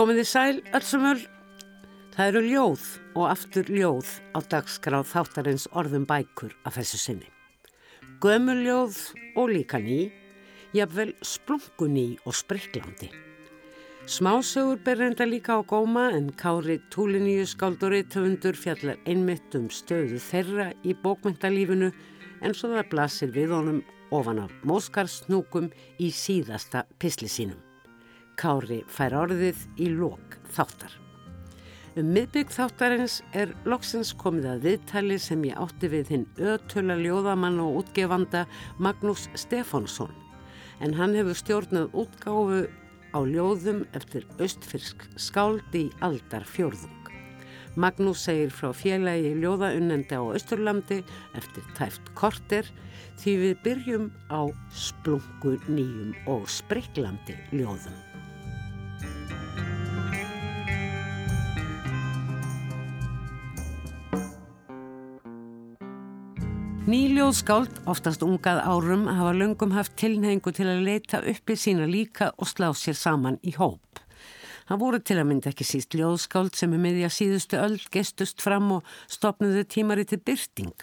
[0.00, 1.18] Komiði sæl, öllsumur.
[2.14, 2.84] Það eru ljóð
[3.20, 7.28] og aftur ljóð á dagskráð þáttarins orðum bækur af þessu sinni.
[8.24, 8.96] Gömuljóð
[9.36, 10.08] og líka ný,
[10.72, 13.12] jafnvel splunguný og spriklandi.
[14.08, 20.16] Smásögur ber reynda líka á góma en Kári Túliníu skálduri töfundur fjallar einmitt um stöðu
[20.16, 21.92] þeirra í bókmyndalífinu
[22.40, 25.68] en svo það blasir við honum ofan af móskarsnúkum
[26.00, 27.60] í síðasta pisli sínum.
[28.40, 30.94] Kári fær orðið í lok þáttar.
[31.98, 37.60] Um miðbygg þáttarins er loksins komið að viðtali sem ég átti við hinn ötöla ljóðamann
[37.60, 38.46] og útgefanda
[38.80, 40.14] Magnús Stefánsson
[40.80, 42.62] en hann hefur stjórnað útgáfu
[43.12, 46.96] á ljóðum eftir östfyrsk skáldi í aldar fjórðung.
[47.76, 51.02] Magnús segir frá félagi ljóðaunnende á Östurlandi
[51.36, 52.64] eftir tæft korter
[53.20, 58.09] því við byrjum á splungu nýjum og spriklandi ljóðum.
[66.90, 72.32] Nýljóð skáld, oftast ungað árum, hafa löngum haft tilneingu til að leita uppi sína líka
[72.34, 74.00] og slá sér saman í hóp.
[74.66, 78.72] Það voru til að mynda ekki síst ljóðskáld sem er meðja síðustu öll gestust fram
[78.80, 80.74] og stopnuðu tímari til byrting.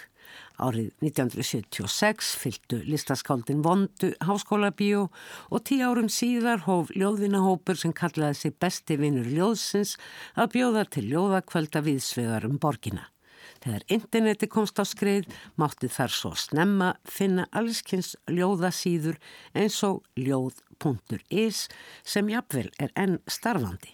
[0.63, 5.09] Árið 1976 fylgdu listaskáldin Vondu háskólabíu
[5.51, 9.97] og tí árum síðar hóf ljóðvinahópur sem kallaði sig besti vinnur ljóðsins
[10.39, 13.09] að bjóða til ljóðakvölda viðsvegar um borgina.
[13.67, 15.25] Þegar interneti komst á skrið
[15.59, 19.17] mátti þar svo snemma finna allskynns ljóðasýður
[19.59, 21.65] eins og ljóð.is
[22.07, 23.91] sem jafnvel er enn starfandi.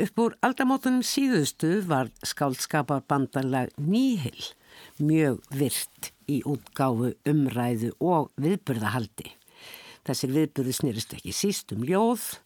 [0.00, 4.54] Upp úr aldamótunum síðustu var skáldskapar bandalag Nýhill
[4.96, 9.34] mjög virt í útgáfu umræðu og viðburðahaldi.
[10.08, 12.38] Þessir viðburði snýrist ekki síst um ljóð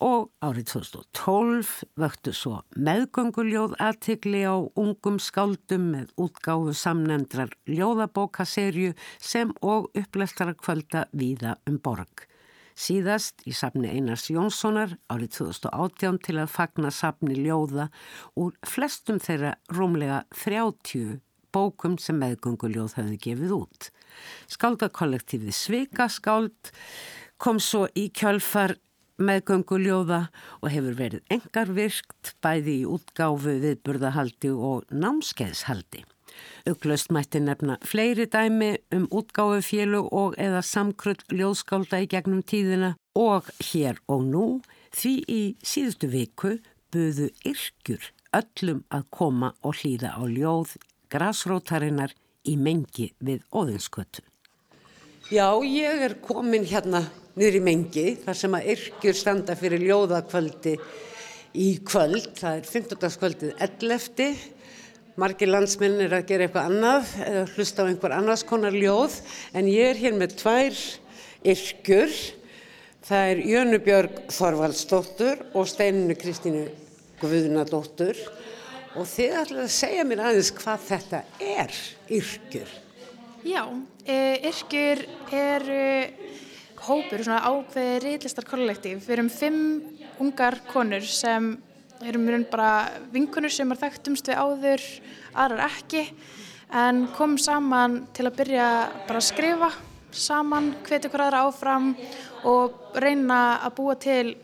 [0.00, 9.52] og árið 2012 vöktu svo meðgönguljóð aðtikli á ungum skáldum með útgáfu samnendrar ljóðabókaserju sem
[9.60, 12.24] og upplestara kvölda víða um borg.
[12.80, 17.90] Síðast í safni Einars Jónssonar árið 2018 til að fagna safni ljóða
[18.40, 21.18] úr flestum þeirra rúmlega 30
[21.52, 23.90] bókum sem meðgönguljóð hefði gefið út.
[24.48, 26.72] Skáldakollektífið Svika-skáld
[27.40, 28.78] kom svo í kjálfar
[29.20, 30.20] meðgönguljóða
[30.60, 36.04] og hefur verið engar virkt bæði í útgáfu viðburðahaldi og námskeiðshaldi.
[36.68, 42.94] Uglöst mætti nefna fleiri dæmi um útgáfu fjölu og eða samkrull ljóðskálda í gegnum tíðina
[43.18, 44.46] og hér og nú
[44.96, 46.56] því í síðustu viku
[46.92, 50.76] buðu yrkjur öllum að koma og hlýða á ljóð
[51.10, 52.14] grasrótarinnar
[52.46, 54.22] í mengi við óðinskötu.
[55.30, 57.04] Já, ég er komin hérna
[57.38, 60.74] niður í mengi þar sem að yrkjur standa fyrir ljóðakvöldi
[61.60, 62.32] í kvöld.
[62.38, 63.12] Það er 15.
[63.20, 64.34] kvöldið 11.
[65.20, 69.18] Margir landsmenn er að gera eitthvað annað eða hlusta á einhver annars konar ljóð
[69.58, 70.82] en ég er hér með tvær
[71.52, 72.18] yrkjur.
[73.10, 76.66] Það er Jönubjörg Þorvaldsdóttur og Steininu Kristínu
[77.20, 78.18] Guðunadóttur
[78.98, 81.80] og þið ætlaði að segja mér aðeins hvað þetta er
[82.20, 82.72] yrkjur.
[83.46, 83.62] Já,
[84.04, 84.18] e,
[84.50, 85.84] yrkjur eru
[86.86, 89.02] hópur, svona ákveði reyðlistar kollektív.
[89.04, 89.60] Við erum fimm
[90.20, 91.52] ungar konur sem
[92.00, 94.84] erum bara vinkunur sem er þekktumst við áður,
[95.36, 96.06] aðrar ekki,
[96.72, 98.68] en komum saman til að byrja
[99.08, 99.70] bara að skrifa
[100.10, 101.90] saman, hvetja hver aðra áfram
[102.48, 104.36] og reyna að búa til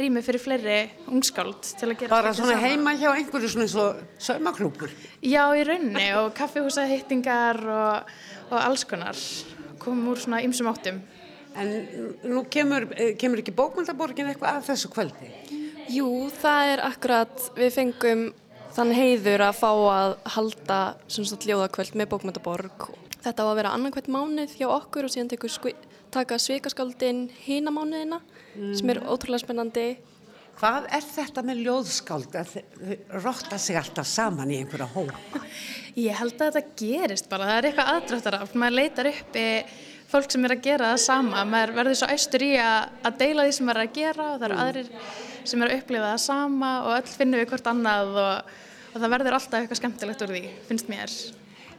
[0.00, 0.78] rými fyrir fleiri
[1.12, 4.94] ungskáld til að gera Bara svona heima hjá einhverju svona eins og saumaklúpur?
[5.20, 8.14] Já, í raunni og kaffihúsahittingar og
[8.52, 9.16] og alls konar
[9.80, 11.00] komum úr svona ymsum áttum
[11.58, 11.72] En
[12.24, 15.30] nú kemur, eh, kemur ekki bókmyndaborgin eitthvað að þessu kvöldi?
[15.92, 16.08] Jú,
[16.40, 18.22] það er akkurat við fengum
[18.72, 22.88] þann heiður að fá að halda sagt, ljóðakvöld með bókmyndaborg
[23.22, 25.74] Þetta var að vera annarkvæmt mánuð hjá okkur og síðan tekur
[26.12, 28.18] taka svikaskaldin hína mánuðina
[28.56, 28.72] mm.
[28.78, 29.12] sem er mhm.
[29.12, 29.86] ótrúlega spennandi
[30.62, 32.50] Hvað er þetta með ljóðskáld að
[33.24, 35.06] rotta sig alltaf saman í einhverja hó?
[35.96, 39.46] Ég held að þetta gerist bara, það er eitthvað aðdraftarátt, maður leitar upp í
[40.12, 43.46] fólk sem er að gera það sama, maður verður svo æstur í að, að deila
[43.46, 44.64] því sem maður er að gera og það eru mm.
[44.66, 44.90] aðrir
[45.48, 48.56] sem er að upplifa það sama og öll finnum við hvort annað og,
[48.92, 51.14] og það verður alltaf eitthvað skemmtilegt úr því, finnst mér.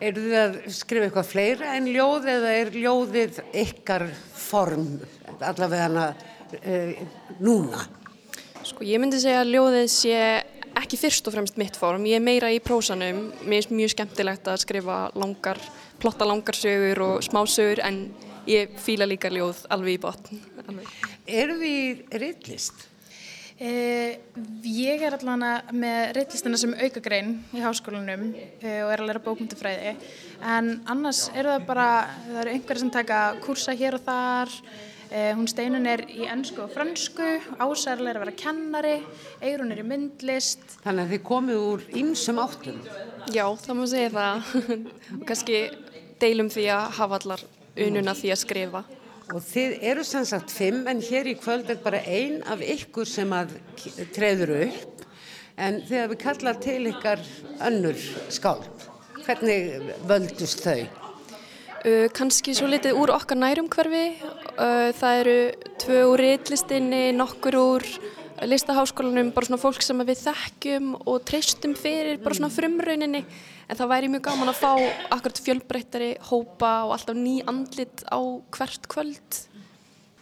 [0.03, 4.87] Er þið að skrifa eitthvað fleira en ljóð eða er ljóðið ykkar form
[5.37, 6.07] allavega hana
[6.59, 6.79] e,
[7.39, 7.85] núna?
[8.63, 10.17] Sko ég myndi segja að ljóðið sé
[10.79, 14.49] ekki fyrst og fremst mitt form, ég er meira í prósanum, mér finnst mjög skemmtilegt
[14.49, 15.59] að skrifa langar,
[16.01, 18.07] plotta langar sögur og smá sögur en
[18.49, 20.41] ég fýla líka ljóð alveg í botn.
[21.27, 21.75] Eru því
[22.11, 22.89] reyðlist?
[23.63, 24.17] Eh,
[24.65, 29.93] ég er allavega með reitlistina sem aukagrein í háskólanum eh, og er að læra bókmyndufræði
[30.41, 31.85] en annars eru það bara,
[32.25, 34.57] það eru einhverja sem taka kursa hér og þar.
[35.13, 37.29] Eh, hún steinun er í ennsku og fransku
[37.61, 38.95] ásærlega er að vera kennari
[39.39, 40.79] Eirun er í myndlist.
[40.81, 42.79] Þannig að þið komið úr ýmsum áttum.
[43.29, 44.55] Já, það má segja það.
[45.21, 45.67] Og kannski
[46.19, 47.45] deilum því að hafa allar
[47.77, 48.83] ununa því að skrifa
[49.31, 53.07] Og þið eru sem sagt fimm en hér í kvöld er bara ein af ykkur
[53.07, 53.55] sem að
[54.13, 55.05] treður upp
[55.55, 57.21] en þið hefur kallað til ykkar
[57.69, 58.03] önnur
[58.33, 58.85] skáld.
[59.23, 60.83] Hvernig völdust þau?
[61.83, 64.03] Uh, kannski svo litið úr okkar nærumhverfi.
[64.57, 65.37] Uh, það eru
[65.83, 67.87] tvö úr reitlistinni, nokkur úr
[68.43, 73.23] listaháskólanum, bara svona fólk sem við þekkjum og treystum fyrir, bara svona frumrauninni.
[73.69, 74.71] En það væri mjög gaman að fá
[75.15, 78.19] akkurat fjölbreyttari hópa og alltaf ný andlit á
[78.57, 79.39] hvert kvöld.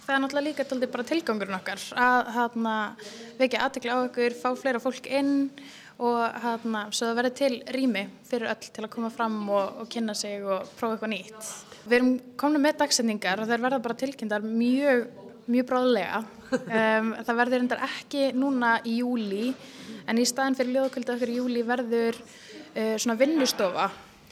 [0.02, 2.76] Það er náttúrulega líka tóldi bara tilgangurinn okkar að hana,
[3.40, 5.52] vekja aðtekla á okkur, fá fleira fólk inn
[6.02, 9.92] og hana, svo það verður til rými fyrir öll til að koma fram og, og
[9.94, 11.52] kynna sig og prófa eitthvað nýtt.
[11.86, 15.06] Við erum komin með dagsendingar og þeir verða bara tilkynntar mjög,
[15.50, 16.24] mjög bráðlega.
[16.52, 19.54] Um, það verður endar ekki núna í júli
[20.10, 22.18] en í staðin fyrir ljóðkvölda okkur í júli verður
[22.76, 23.90] uh, svona vinnustofa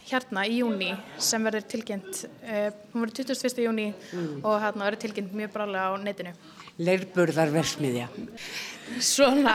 [0.09, 3.61] hérna í júni sem verður tilkynnt, uh, hún verður 21.
[3.67, 4.31] júni mm.
[4.41, 6.33] og hérna verður tilkynnt mjög brálega á netinu.
[6.79, 8.05] Leirburðar versmiðja.
[9.03, 9.53] Svona,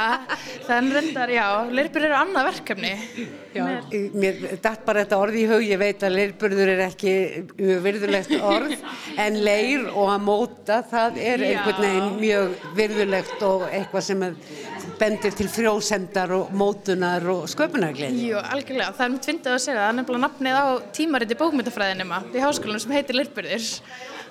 [0.66, 2.90] þann reyndar, já, leirburður eru annað verkefni.
[3.54, 3.64] Já,
[4.12, 7.14] mér dætt bara þetta orð í hug, ég veit að leirburður er ekki
[7.86, 8.76] virðulegt orð,
[9.24, 14.26] en leir og að móta, það er einhvern veginn mjög virðulegt og eitthvað sem
[14.98, 18.18] bendir til frjósendar og mótunar og sköpunargleð.
[18.24, 20.66] Jú, algjörlega, það er mitt fyndið að segja það, það er nefnilega nafnið á
[20.98, 23.70] tímariti bókmyndafræðinima í háskólanum sem heitir leirburður,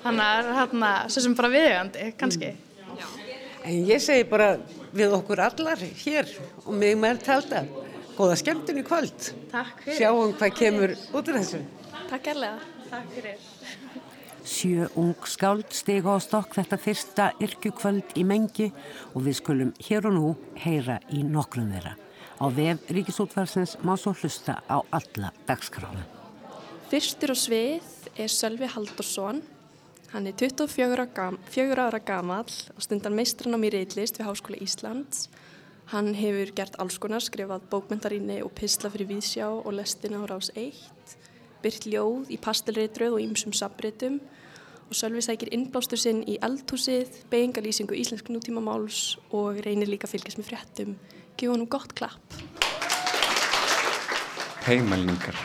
[0.04, 2.52] þannig að það er svo sem bara viðjögandi, kannski.
[2.54, 2.74] Mm.
[3.64, 4.50] En ég segi bara
[4.94, 6.30] við okkur allar hér
[6.66, 7.64] og mig með talda,
[8.18, 9.32] góða skemmtun í kvöld.
[9.54, 10.00] Takk fyrir.
[10.02, 11.64] Sjáum hvað kemur út af þessu.
[12.12, 12.72] Takk erlega.
[12.92, 13.53] Takk fyrir.
[14.44, 18.70] Sjö ung skáld steg á stokk þetta fyrsta yrkjukvöld í mengi
[19.14, 21.96] og við skulum hér og nú heyra í nokkrum þeirra.
[22.44, 26.04] Á vef Ríkisútvarsins má svo hlusta á alla dagskrána.
[26.92, 27.88] Fyrstur og svið
[28.20, 29.42] er Sölvi Haldursson
[30.14, 35.24] Hann er 24 ára, gam, ára gamal og stundan meistranám í reytlist við Háskóla Íslands.
[35.90, 40.52] Hann hefur gert alls konar, skrifað bókmyndarinni og pisla fyrir Vísjá og lestina á Rás
[40.54, 40.78] 1,
[41.64, 44.20] byrt ljóð í pastelreitröð og ýmsum sabritum
[44.90, 50.18] og Sölvi sækir innblástur sinn í eldhúsið, beigingalýsingu íslensk nútíma máls og reynir líka að
[50.18, 50.96] fylgjast með fréttum.
[51.40, 52.40] Gjóða nú gott klapp.
[54.68, 55.40] Heimælningar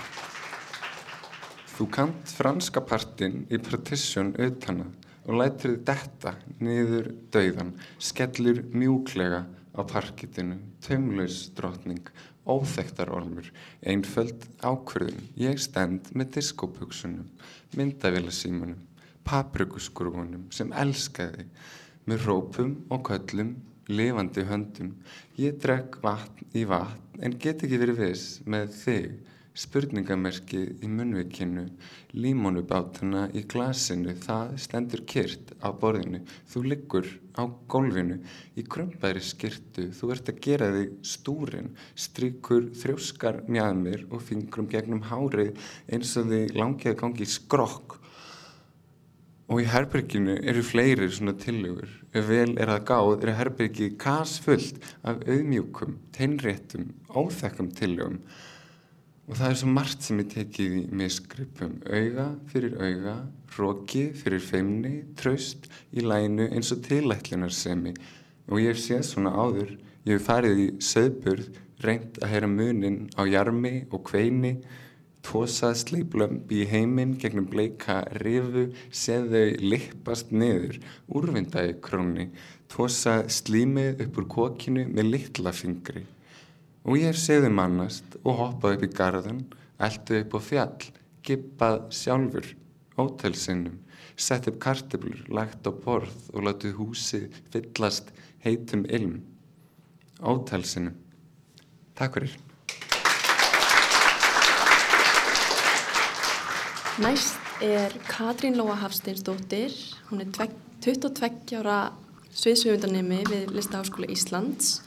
[1.79, 4.88] Þú kant franska partin í partition auðtana
[5.29, 7.71] og lætur þið detta niður dauðan,
[8.03, 9.44] skellur mjúklega
[9.79, 12.11] á parkitinu, tömlaus drotning,
[12.49, 13.47] óþektar ormur,
[13.87, 17.29] einföld ákvörðun, ég stend með diskopuksunum,
[17.79, 18.81] myndavilasímanum,
[19.29, 21.47] paprikuskrufunum sem elskaði,
[22.09, 23.55] með rópum og köllum,
[23.89, 24.93] lifandi höndum,
[25.41, 29.13] ég drekk vatn í vatn en get ekki verið viss með þig,
[29.59, 31.65] spurningamerkið í munvikinu,
[32.15, 38.21] límónubátuna í glasinu, það stendur kyrt á borðinu, þú liggur á gólfinu
[38.59, 45.07] í krömbæri skirtu, þú ert að gera þig stúrin, strykur þrjóskar mjadmir og fingrum gegnum
[45.11, 45.57] hárið
[45.91, 47.97] eins og þið langið að gangi skrokk.
[49.49, 51.88] Og í herberginu eru fleiri svona tillögur.
[52.12, 54.77] Ef vel er að gáð er herbergið kasfullt
[55.09, 58.21] af auðmjúkum, teinréttum, óþekkum tillögum
[59.28, 61.75] Og það er svo margt sem ég tekið í misgripum.
[61.85, 63.16] Auga fyrir auga,
[63.58, 67.92] róki fyrir feimni, traust í lænu eins og tilætlunarsemi.
[68.49, 69.76] Og ég hef séð svona áður,
[70.08, 71.52] ég hef farið í söðburð,
[71.85, 74.56] reynd að heyra munin á jarmi og kveini,
[75.28, 80.80] tósað sleiplömbi í heiminn gegnum bleika rifu, séð þau lippast niður,
[81.12, 82.30] úrvindaði króni,
[82.73, 86.08] tósað slímið upp úr kokinu með litla fingri.
[86.87, 89.42] Og ég segðum mannast og hoppað upp í garðan,
[89.82, 90.87] eldu upp á fjall,
[91.26, 92.47] gippað sjálfur,
[92.99, 93.78] ótelsinnum,
[94.18, 98.12] sett upp karteblur, lagt á borð og látið húsið fyllast
[98.44, 99.18] heitum ilm.
[100.23, 100.94] Ótelsinnum.
[101.99, 102.38] Takk fyrir.
[106.99, 109.75] Næst er Katrín Lóa Hafsteinsdóttir.
[110.11, 110.30] Hún er
[110.82, 111.92] 22 ára
[112.35, 114.78] sviðsöfundanemi við Listaháskóla Íslands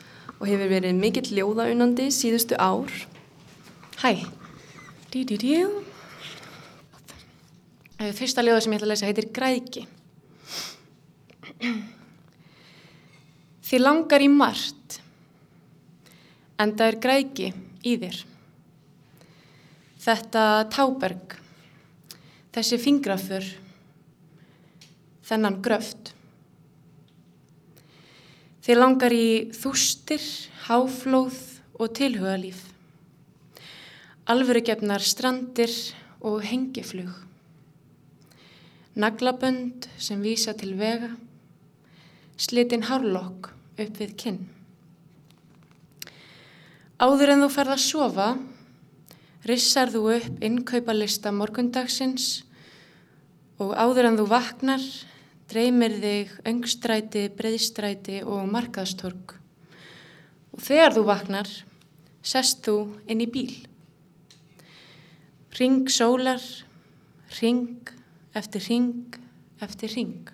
[0.42, 2.90] og hefur verið mikill ljóðaunandi síðustu ár.
[4.02, 4.26] Hæ!
[8.18, 9.86] Fyrsta ljóða sem ég ætla að lesa heitir Græki.
[13.72, 14.98] Þið langar í margt
[16.62, 17.50] en það er græki
[17.88, 18.18] í þér.
[20.02, 20.44] Þetta
[20.74, 21.36] táberg,
[22.54, 23.46] þessi fingrafur,
[25.30, 26.12] þennan gröft.
[28.62, 29.28] Þið langar í
[29.58, 30.22] þústir,
[30.68, 31.38] háflóð
[31.82, 32.60] og tilhugalíf.
[34.30, 35.74] Alvörugefnar strandir
[36.22, 37.10] og hengiflug.
[38.94, 41.10] Naglabönd sem vísa til vega.
[42.38, 43.50] Slitin hárlokk
[43.82, 44.42] upp við kinn.
[47.02, 48.28] Áður en þú ferð að sofa,
[49.50, 52.44] rissar þú upp innkaupalista morgundagsins
[53.58, 54.86] og áður en þú vaknar,
[55.52, 59.36] dreymir þig öngstræti, breyðstræti og markaðstorg.
[60.56, 61.52] Og þegar þú vaknar,
[62.24, 62.78] sest þú
[63.12, 63.52] inn í bíl.
[65.60, 66.42] Ring sólar,
[67.42, 67.92] ring
[68.38, 69.20] eftir ring
[69.62, 70.30] eftir ring.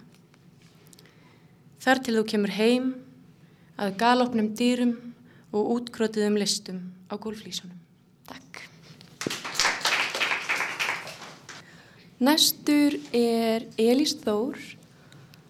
[1.82, 2.94] Þar til þú kemur heim
[3.80, 4.96] að galopnum dýrum
[5.56, 7.78] og útkrotiðum listum á gólflísunum.
[8.28, 8.66] Takk.
[12.20, 14.77] Næstur er Elís Þór.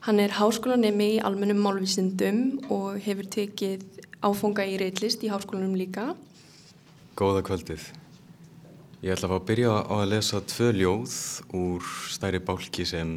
[0.08, 2.38] Hann er háskólanemi í almennum málvísindum
[2.72, 3.82] og hefur tekið
[4.24, 6.14] áfunga í reitlist í háskólanum líka.
[7.20, 7.90] Góða kvöldið.
[9.04, 11.18] Ég ætla að fá að byrja á að lesa tvö ljóð
[11.60, 13.12] úr stærri bálki sem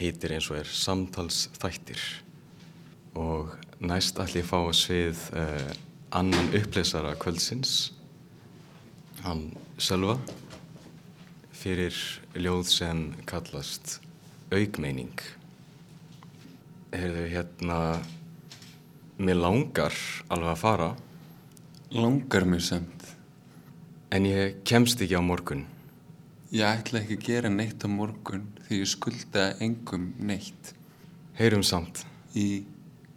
[0.00, 2.02] heitir eins og er Samtalsþættir
[3.14, 5.72] og næst ætla ég að fá að svið eh,
[6.10, 7.92] annan uppleysara kvöldsins,
[9.22, 10.18] hann Sölva,
[11.54, 11.94] fyrir
[12.34, 14.00] ljóð sem kallast
[14.50, 15.14] augmeining.
[16.96, 17.78] Heyrðu hérna,
[19.18, 19.94] mér langar
[20.32, 20.90] alveg að fara
[21.92, 23.04] Langar mér samt.
[24.10, 25.66] en ég kemst ekki á morgun.
[26.50, 30.72] Ég ætla ekki að gera neitt á morgun því ég skulda engum neitt
[31.36, 32.64] Heyrum samt, í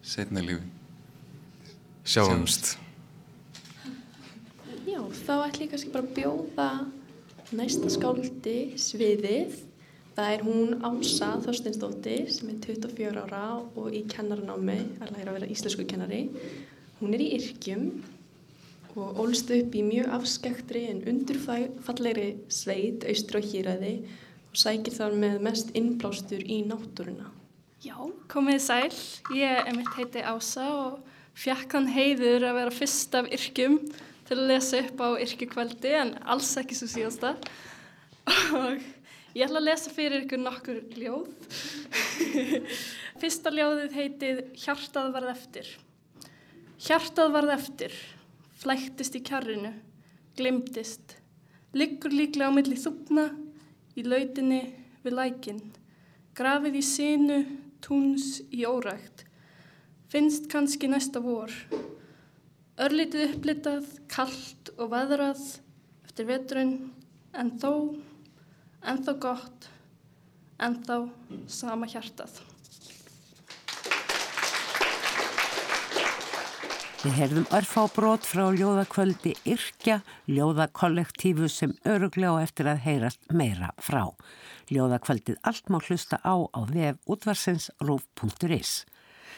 [0.04, 0.66] setna lífi.
[2.04, 2.78] sjáumst.
[4.84, 6.70] Já, þá ætlum ég kannski bara að bjóða
[7.56, 9.56] næsta skáldi sviðið.
[10.20, 15.38] Það er hún Ása Þorsteinsdóttir sem er 24 ára og í kennaranámi að læra að
[15.38, 16.26] vera íslensku kennari.
[17.00, 17.86] Hún er í yrkjum
[19.00, 23.94] og ólst upp í mjög afskektri en undurfallegri sveit austur á hýraði
[24.50, 27.32] og sækir þar með mest innblástur í náttúruna.
[27.80, 27.96] Já,
[28.28, 28.92] komið sæl.
[29.40, 31.00] Ég er mitt heiti Ása og
[31.32, 33.80] fjakk hann heiður að vera fyrst af yrkjum
[34.28, 37.38] til að lesa upp á yrkjukvöldi en alls ekki svo síðasta.
[38.60, 38.99] Og
[39.36, 41.28] ég ætla að lesa fyrir ykkur nokkur ljóð.
[43.22, 45.70] Fyrsta ljóðið heitið Hjartað varð eftir.
[46.80, 47.96] Hjartað varð eftir,
[48.62, 49.74] flæktist í kjarrinu,
[50.40, 51.18] glimtist,
[51.76, 53.26] liggur líklega á milli þúpna,
[54.00, 54.62] í lautinni
[55.04, 55.60] við lækinn,
[56.40, 57.40] grafið í sinu,
[57.84, 59.26] túns í órækt,
[60.08, 61.52] finnst kannski næsta vor,
[62.80, 65.44] örlítið upplitað, kallt og veðrað
[66.08, 66.78] eftir veturinn,
[67.36, 67.74] en þó,
[68.84, 69.68] en þó gott,
[70.60, 71.10] en þó
[71.48, 72.40] sama hjartað.
[77.00, 84.10] Við heyrðum örfábrót frá ljóðakvöldi Yrkja, ljóðakollektífu sem öruglega á eftir að heyrast meira frá.
[84.68, 88.84] Ljóðakvöldið allt má hlusta á á vef útvarsins rúf.is.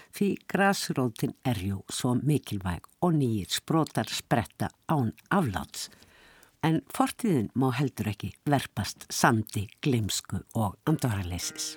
[0.09, 5.91] Því grasrótin er jú svo mikilvæg og nýjir sprótar spretta án afláts.
[6.61, 11.71] En fortíðin má heldur ekki verpast sandi, glimsku og andvaraleysis.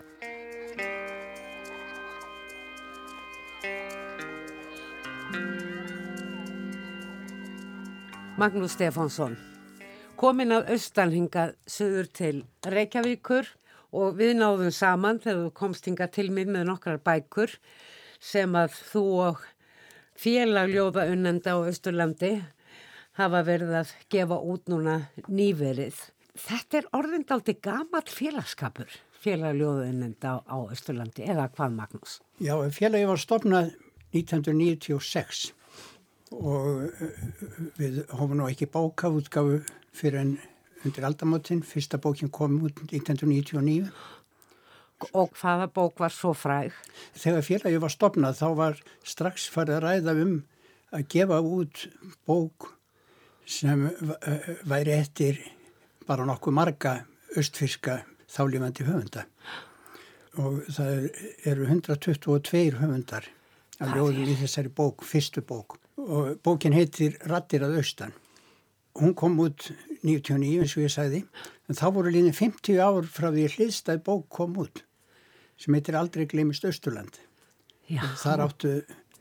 [8.37, 9.38] Magnús Stefánsson,
[10.21, 12.35] komin af austanhingað söður til
[12.69, 13.49] Reykjavíkur
[13.97, 17.57] og við náðum saman þegar þú komst hingað til mig með nokkrar bækur
[18.21, 19.41] sem að þú og
[20.21, 22.35] félagljóða unnenda á Östurlandi
[23.18, 25.99] hafa verið að gefa út núna nýverið.
[26.35, 28.90] Þetta er orðindaldi gamall félagskapur,
[29.23, 32.16] félagljóða unnenda á, á Östurlandi, eða hvað Magnús?
[32.42, 33.71] Já, félagi var stopnað
[34.14, 35.52] 1996
[36.35, 37.14] og uh,
[37.78, 39.61] við hófum nú ekki bókafútgafu
[39.94, 40.35] fyrir en
[40.85, 41.62] undir aldamotinn.
[41.62, 43.92] Fyrsta bókin kom út 1999.
[45.14, 46.75] Og hvaða bók var svo fræg?
[47.18, 50.35] Þegar félagi var stopnað þá var strax farið að ræða um
[50.94, 51.87] að gefa út
[52.26, 52.75] bók
[53.46, 55.40] sem uh, væri eftir
[56.08, 56.96] bara nokkuð marga
[57.38, 59.24] östfyrska þálífandi höfunda.
[60.40, 61.08] Og það
[61.46, 63.28] eru 122 höfundar
[63.82, 68.14] af ljóðum í þessari bók, fyrstu bók og bókin heitir Rattir að austan.
[68.94, 69.70] Hún kom út
[70.02, 71.22] 99 eins og ég sagði,
[71.68, 74.84] en þá voru líðin 50 ár frá því hliðstæð bók kom út
[75.58, 77.18] sem heitir Aldrei glemist Östurland.
[77.90, 78.02] Já.
[78.18, 78.74] Þar áttu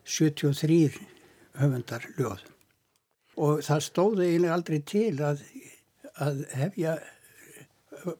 [0.05, 0.97] 73
[1.61, 2.52] höfundar ljóð.
[3.37, 5.43] Og það stóði eiginlega aldrei til að,
[6.21, 6.97] að hefja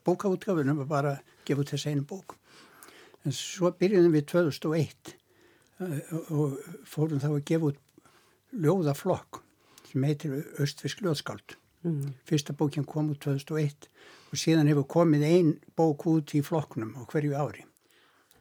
[0.04, 2.36] bókaútgafunum og bara gefa út þess einu bók.
[3.24, 5.14] En svo byrjuðum við 2001
[5.80, 5.98] uh,
[6.34, 7.80] og fórum þá að gefa út
[8.54, 9.42] ljóðaflokk
[9.90, 11.56] sem heitir Östfisk ljóðskáld.
[11.84, 12.14] Mm.
[12.26, 13.88] Fyrsta bókinn kom út 2001
[14.32, 17.64] og síðan hefur komið ein bók út í flokknum á hverju ári.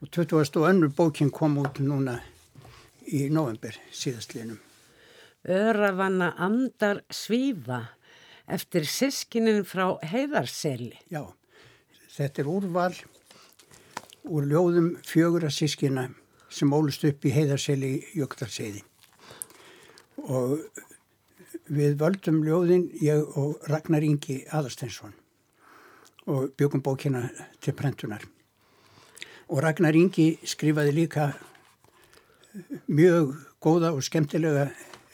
[0.01, 0.60] Og 20.
[0.60, 2.20] og önnur bókinn kom út núna
[3.08, 4.60] í november síðastlinum.
[5.44, 7.82] Öravanna andar svífa
[8.48, 10.96] eftir sískinin frá heiðarseli.
[11.12, 11.26] Já,
[12.16, 12.94] þetta er úrval
[14.24, 16.08] úr ljóðum fjögur að sískina
[16.54, 18.84] sem ólust upp í heiðarseli í Jöklarsiði.
[20.24, 20.62] Og
[21.68, 25.12] við völdum ljóðin ég og Ragnar Ingi Aðarsteinsson
[26.32, 27.26] og byggum bókina
[27.60, 28.24] til prentunar.
[29.52, 31.34] Og Ragnar Ingi skrifaði líka
[32.88, 34.70] mjög góða og skemmtilega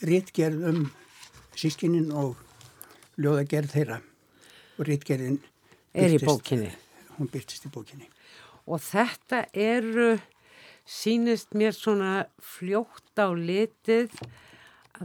[0.05, 0.83] réttgerð um
[1.59, 2.37] sískinin og
[3.19, 3.99] ljóðagerð þeirra
[4.79, 5.39] og réttgerðin
[5.93, 6.71] er í bókinni.
[7.17, 8.07] Hún byrtist í bókinni.
[8.69, 10.19] Og þetta eru,
[10.87, 14.13] sínist mér svona fljótt á litið,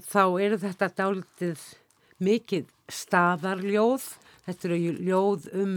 [0.04, 1.64] þá eru þetta dálitið
[2.22, 4.06] mikið staðarljóð.
[4.44, 5.74] Þetta eru ljóð um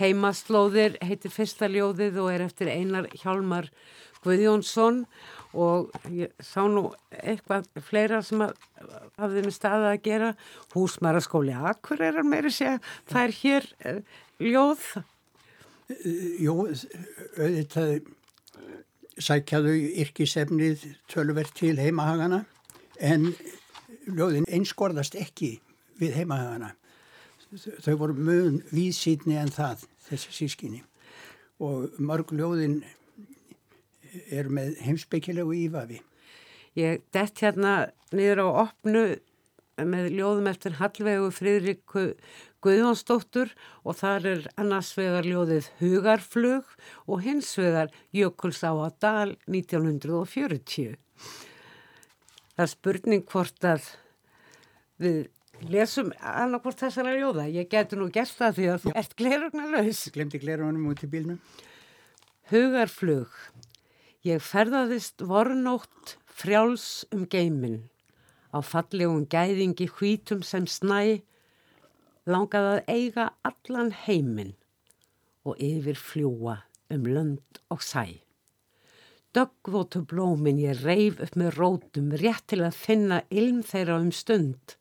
[0.00, 3.68] heimaslóðir, heitir fyrsta ljóðið og er eftir einar Hjálmar
[4.24, 5.06] Guðjónsson og
[6.12, 8.42] ég sá nú eitthvað fleira sem
[9.16, 10.30] hafði með staða að gera.
[10.74, 14.00] Húsmaraskóli Akkur er að meira segja það er hér uh,
[14.42, 14.86] ljóð.
[16.42, 16.54] Jó,
[17.38, 17.92] auðvitað
[19.22, 22.42] sækjaðu yrkisefnið tölverð til heimahagana
[23.00, 23.30] en
[24.06, 25.56] ljóðin einskorðast ekki
[26.00, 26.74] við heimahagana
[27.84, 30.82] þau voru mun víðsýtni en það þessi sískinni
[31.62, 32.82] og mörg ljóðin
[34.30, 36.00] er með heimsbyggilegu ífafi.
[36.76, 37.76] Ég dett hérna
[38.12, 39.06] niður á opnu
[39.76, 42.06] með ljóðum eftir Hallvegu Fridriku
[42.64, 43.52] Guðjónsdóttur
[43.84, 46.72] og þar er annars vegar ljóðið Hugarflug
[47.06, 50.96] og hins vegar Jökuls á að dal 1940.
[52.56, 53.90] Það er spurning hvort að
[55.02, 55.26] við
[55.68, 57.46] lesum annarkvort þessara ljóða.
[57.52, 60.02] Ég getur nú gert það því að þú ert glerugna-laus.
[60.14, 61.40] Glemdi glerugunum út í bílnum.
[62.50, 63.32] Hugarflug
[64.26, 67.84] Ég ferðaðist vornótt frjáls um geimin,
[68.50, 71.20] á fallegum gæðingi hvítum sem snæ,
[72.26, 74.50] langaði að eiga allan heimin
[75.46, 76.56] og yfir fljúa
[76.90, 78.18] um lönd og sæ.
[79.36, 84.74] Döggvótu blómin ég reif upp með rótum rétt til að finna ilm þeirra um stund.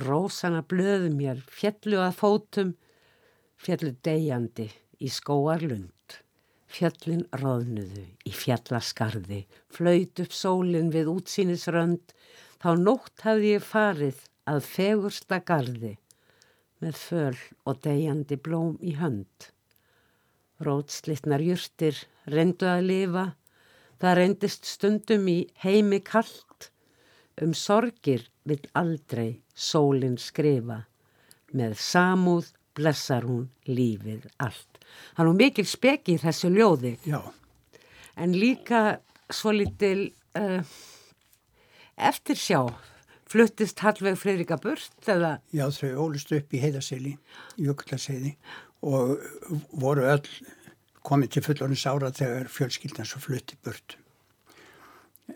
[0.00, 2.76] Rósana blöðu mér, fjallu að fótum,
[3.60, 6.01] fjallu degjandi í skóarlund.
[6.72, 12.14] Fjöllin róðnuðu í fjallaskarði, flöyt upp sólinn við útsýnisrönd,
[12.62, 15.98] þá nótt hafði ég farið að fegursta gardi
[16.82, 17.36] með föl
[17.68, 19.50] og degjandi blóm í hönd.
[20.64, 21.98] Rótslitnar júrtir
[22.32, 23.26] reyndu að lifa,
[24.00, 26.70] það reyndist stundum í heimi kallt,
[27.42, 30.82] um sorgir vil aldrei sólinn skrifa,
[31.52, 34.71] með samúð blessar hún lífið allt.
[35.18, 36.96] Er nú mikil speki í þessu ljóði.
[37.08, 37.20] Já.
[38.16, 39.00] En líka
[39.32, 40.60] svo litil uh,
[41.96, 42.60] eftir sjá
[43.32, 45.38] fluttist Hallveig Freirika burt eða?
[45.56, 47.14] Já, þau ólust upp í heiðasili,
[47.60, 48.34] jökullarseiði
[48.82, 49.22] og
[49.80, 50.26] voru öll
[51.06, 53.96] komið til fullorins ára þegar fjölskyldan svo flutti burt.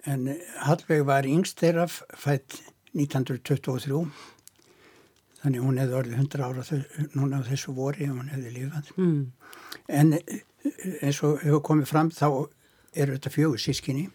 [0.05, 0.29] En
[0.67, 2.61] Hallveig var yngst þeirra fætt
[2.97, 4.05] 1923
[5.47, 6.63] þannig hún hefði orðið 100 ára
[7.15, 8.89] núna á þessu vori og hún hefði lifað.
[8.99, 9.21] Mm.
[9.87, 12.27] En eins og hefur komið fram þá
[12.99, 14.09] eru þetta fjögur sískinni.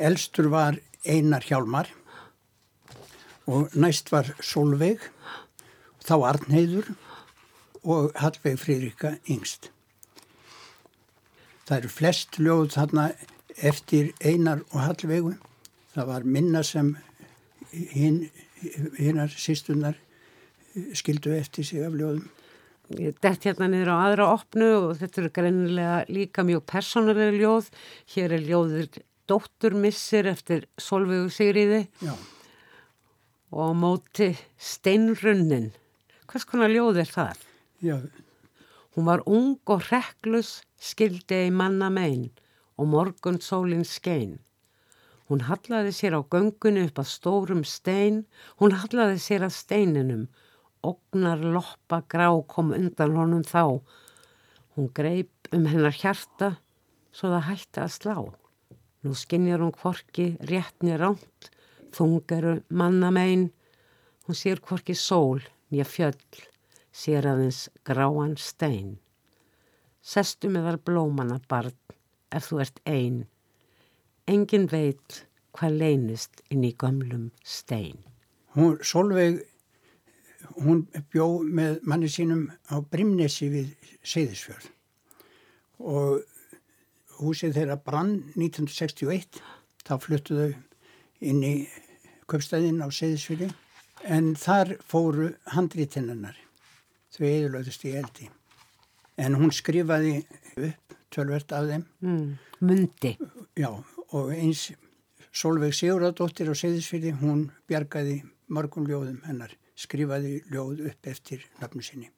[0.00, 1.90] Elstur var Einar Hjálmar
[3.52, 5.04] og næst var Solveig,
[6.00, 6.88] þá Arnheiður
[7.84, 9.68] og Hallveig Fridrika yngst.
[11.68, 13.10] Það eru flest ljóð þarna
[13.60, 15.36] eftir Einar og Hallveigu.
[15.92, 16.94] Það var minna sem
[17.92, 20.00] hinnar sístunar
[20.96, 22.26] skildu eftir sig af ljóðum.
[22.86, 27.70] Dett hérna niður á aðra opnu og þetta eru greinilega líka mjög personulega ljóð.
[28.14, 32.14] Hér er ljóður Dótturmissir eftir Solveigu Sigriði Já.
[33.50, 35.72] og móti Steinrunnin.
[36.30, 37.42] Hvers konar ljóð er það?
[37.82, 37.98] Já.
[38.94, 42.30] Hún var ung og reklus, skildi í manna megin
[42.78, 44.38] og morgun sólinn skein.
[45.26, 48.22] Hún hallaði sér á göngunni upp að stórum stein,
[48.62, 50.28] hún hallaði sér að steininum
[50.86, 53.80] Ognar loppa grá kom undan honum þá.
[54.76, 56.56] Hún greip um hennar hjarta
[57.16, 58.16] svo það hætti að slá.
[59.02, 61.50] Nú skinnjar hún kvorki réttni ránt,
[61.94, 63.48] þungaru mannamein.
[64.26, 66.42] Hún sér hvorki sól nýja fjöll,
[66.92, 68.96] sér aðeins gráan stein.
[70.02, 71.74] Sestu meðal blómana barn,
[72.30, 73.24] ef þú ert ein.
[74.26, 75.24] Engin veit
[75.56, 77.98] hvað leynist inn í gömlum stein.
[78.54, 79.42] Hún, Solveig,
[80.62, 83.74] hún bjó með manni sínum á Brimnesi við
[84.06, 84.70] Seyðisfjörð
[85.86, 86.24] og
[87.20, 89.40] húsið þeirra brann 1961,
[89.86, 90.54] þá fluttu þau
[91.24, 91.54] inn í
[92.30, 93.50] köpstæðin á Seyðisfjörði
[94.04, 96.36] en þar fóru handrítinnar,
[97.12, 98.30] þau eðurlöðust í eldi.
[99.16, 100.18] En hún skrifaði
[100.60, 101.84] upp tölvert af þeim.
[102.04, 102.26] Mm.
[102.60, 103.14] Mundi.
[103.56, 103.70] Já,
[104.12, 104.68] og eins
[105.36, 112.10] Solveig Sigurðardóttir á Seyðisfjörði, hún bjargaði mörgum ljóðum hennar, skrifaði ljóð upp eftir nafnu sinni.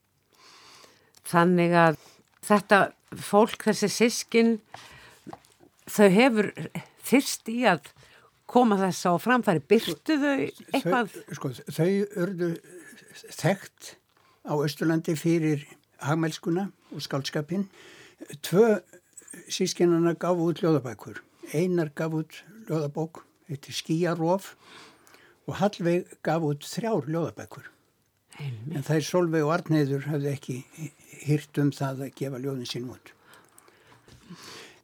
[1.29, 1.99] Þannig að
[2.45, 2.79] þetta
[3.19, 4.53] fólk, þessi sískin,
[5.89, 6.51] þau hefur
[7.09, 7.91] þyrst í að
[8.49, 9.61] koma þess á framfæri.
[9.69, 11.13] Byrtu þau eitthvað?
[11.13, 11.91] Þau, sko, þau
[12.23, 12.51] örðu
[13.35, 13.93] þekkt
[14.49, 15.65] á Östurlandi fyrir
[16.01, 17.67] hagmælskuna og skaldskapin.
[18.45, 18.79] Tvö
[19.51, 21.21] sískinana gaf út ljóðabækur.
[21.53, 24.88] Einar gaf út ljóðabók, þetta er Skíarof og
[25.57, 27.69] Hallveig gaf út þrjár ljóðabækur.
[28.39, 28.75] Einmitt.
[28.77, 30.57] En er Solveig og Arneiður hafði ekki
[31.25, 33.13] hýrt um það að gefa ljóðin sín út.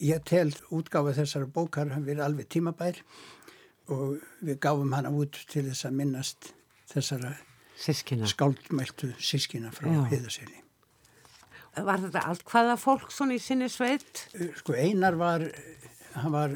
[0.04, 3.00] Ég tel útgáfa þessara bókar hann verið alveg tímabær
[3.94, 6.52] og við gáfum hana út til þess að minnast
[6.92, 7.36] þessara
[7.80, 8.28] Sískina.
[8.28, 9.88] skáldmæltu sískina frá.
[10.12, 10.62] Heiðaseli.
[11.76, 14.28] Var þetta allt hvaða fólk svona í sinni sveit?
[14.62, 15.44] Sko Einar var,
[16.16, 16.56] hann var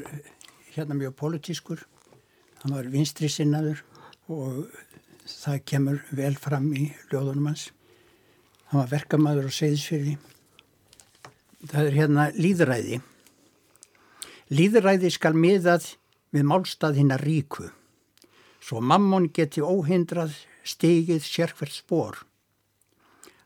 [0.72, 1.82] hérna mjög politískur,
[2.62, 3.82] hann var vinstri sinnaður
[4.30, 4.70] og
[5.26, 7.68] það kemur vel fram í ljóðunum hans.
[8.70, 10.16] Hann var verkamæður á Seyðisfyrði.
[11.66, 13.00] Það er hérna líðræði.
[14.50, 15.92] Líðræði skal miðað
[16.34, 17.68] við málstað hinnar ríku.
[18.62, 20.34] Svo mammon geti óhindrað
[20.66, 22.20] stigið sérkvært spór.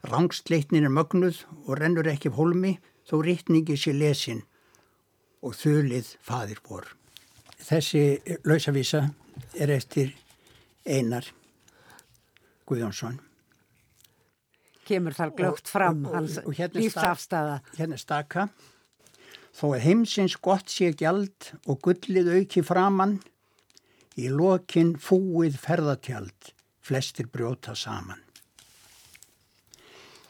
[0.05, 2.77] Rángstleitnin er mögnuð og rennur ekki hólmi
[3.09, 4.43] þó rittningi sé lesin
[5.45, 6.85] og þulið fadir vor.
[7.65, 9.07] Þessi lausavísa
[9.57, 10.13] er eftir
[10.87, 11.25] Einar
[12.69, 13.19] Guðjónsson.
[14.85, 17.61] Kemur þar glögt fram Og- hans hérna lífsafstæða.
[17.77, 18.49] Hérna staka.
[19.55, 23.21] Þó að heimsins gott sé gjald og gullið auki framann,
[24.19, 28.21] í lokin fúið ferðatjald, flestir brjóta saman.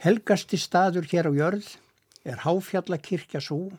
[0.04, 1.76] Helgasti staður hér á jörð
[2.24, 3.72] er háfjallakirkja svo,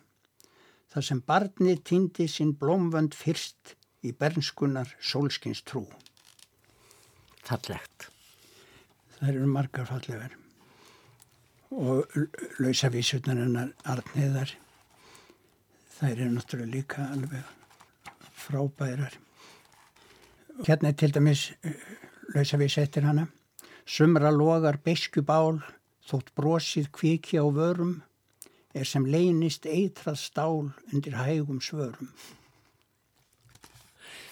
[0.90, 5.86] þar sem barnið týndi sinn blómvönd fyrst í bernskunar sólskins trú.
[7.46, 8.10] Fallegt.
[9.20, 10.34] Það eru margar fallegar
[11.76, 12.16] og
[12.62, 14.54] lausavísutnar hennar artniðar
[15.98, 18.14] þær eru náttúrulega líka alveg
[18.46, 19.18] frábærar
[20.68, 21.50] hérna er til dæmis
[22.36, 23.28] lausavís eftir hana
[23.86, 25.60] sumra logar besku bál
[26.08, 27.98] þótt brosið kviki á vörum
[28.76, 32.12] er sem leynist eitrað stál undir hægum svörum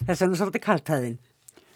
[0.04, 1.20] Þess vegna svolítið kaltæðin.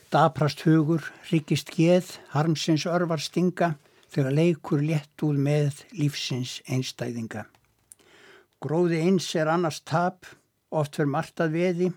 [0.08, 3.74] Daprast hugur, ríkist geð, harmsins örvar stinga,
[4.08, 7.43] þegar leikur létt úr með lífsins einstæðinga.
[8.63, 10.24] Gróði eins er annars tap,
[10.72, 11.89] oft fyrir martað veði,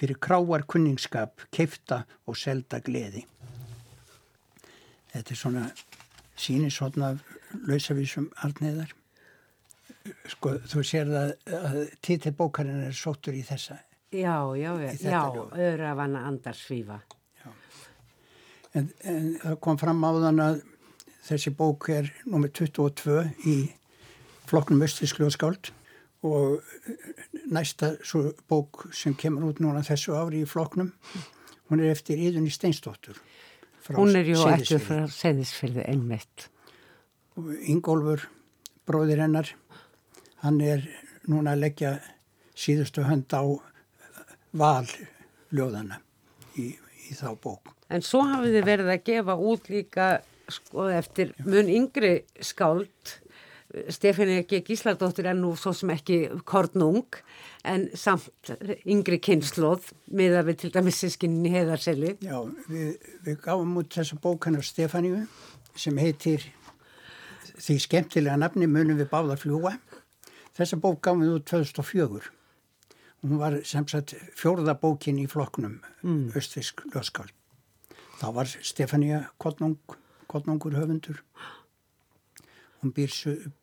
[0.00, 3.26] fyrir kráar kunningskap, keifta og selda gleði.
[5.12, 5.66] Þetta er svona
[6.40, 7.12] sínisotna
[7.68, 8.96] lausavísum artneðar.
[10.32, 13.76] Sko, þú sér það að titilbókarinn er sóttur í þessa.
[14.14, 15.52] Já, já, já, já, ljóð.
[15.52, 17.00] öðrafanna andarsvífa.
[18.76, 20.60] En, en það kom fram á þann að
[21.26, 23.56] þessi bók er nummer 22 í
[24.46, 25.72] flokknum Östiskljóðskáld
[26.26, 26.62] og
[27.52, 30.90] næsta svo bók sem kemur út núna þessu ári í flokknum,
[31.70, 33.18] hún er eftir Íðunni Steinsdóttur.
[33.82, 36.48] frá Hún er jú eftir frá Seyðisfyrði einmitt.
[37.36, 38.26] Og Ingólfur,
[38.88, 39.52] bróðir hennar,
[40.42, 40.86] hann er
[41.28, 41.94] núna að leggja
[42.56, 43.44] síðustu hönd á
[44.56, 44.86] val
[45.52, 46.00] ljóðana
[46.56, 46.72] í,
[47.10, 47.75] í þá bók.
[47.92, 50.08] En svo hafið þið verið að gefa út líka
[50.50, 53.16] sko eftir mun yngri skáld
[53.90, 54.62] Stefani G.
[54.64, 56.18] Gísladóttir er nú svo sem ekki
[56.48, 57.18] kornung
[57.66, 58.52] en samt
[58.86, 62.14] yngri kynnslóð með að við til dæmis sískinni heiðarseli.
[62.24, 62.38] Já,
[62.70, 62.94] við,
[63.26, 65.24] við gáum út þessa bók hennar Stefáníu
[65.76, 66.46] sem heitir
[67.56, 69.74] því skemmtilega nafni munum við báða fljúa.
[70.56, 72.30] Þessa bók gáum við út 2004.
[73.26, 76.30] Hún var sem sagt fjórða bókin í flokknum mm.
[76.38, 77.28] Östfisk löskál.
[78.16, 79.76] Þá var Stefáníu Kottnung,
[80.30, 81.20] Kottnungur höfundur.
[82.82, 83.12] Hún býr,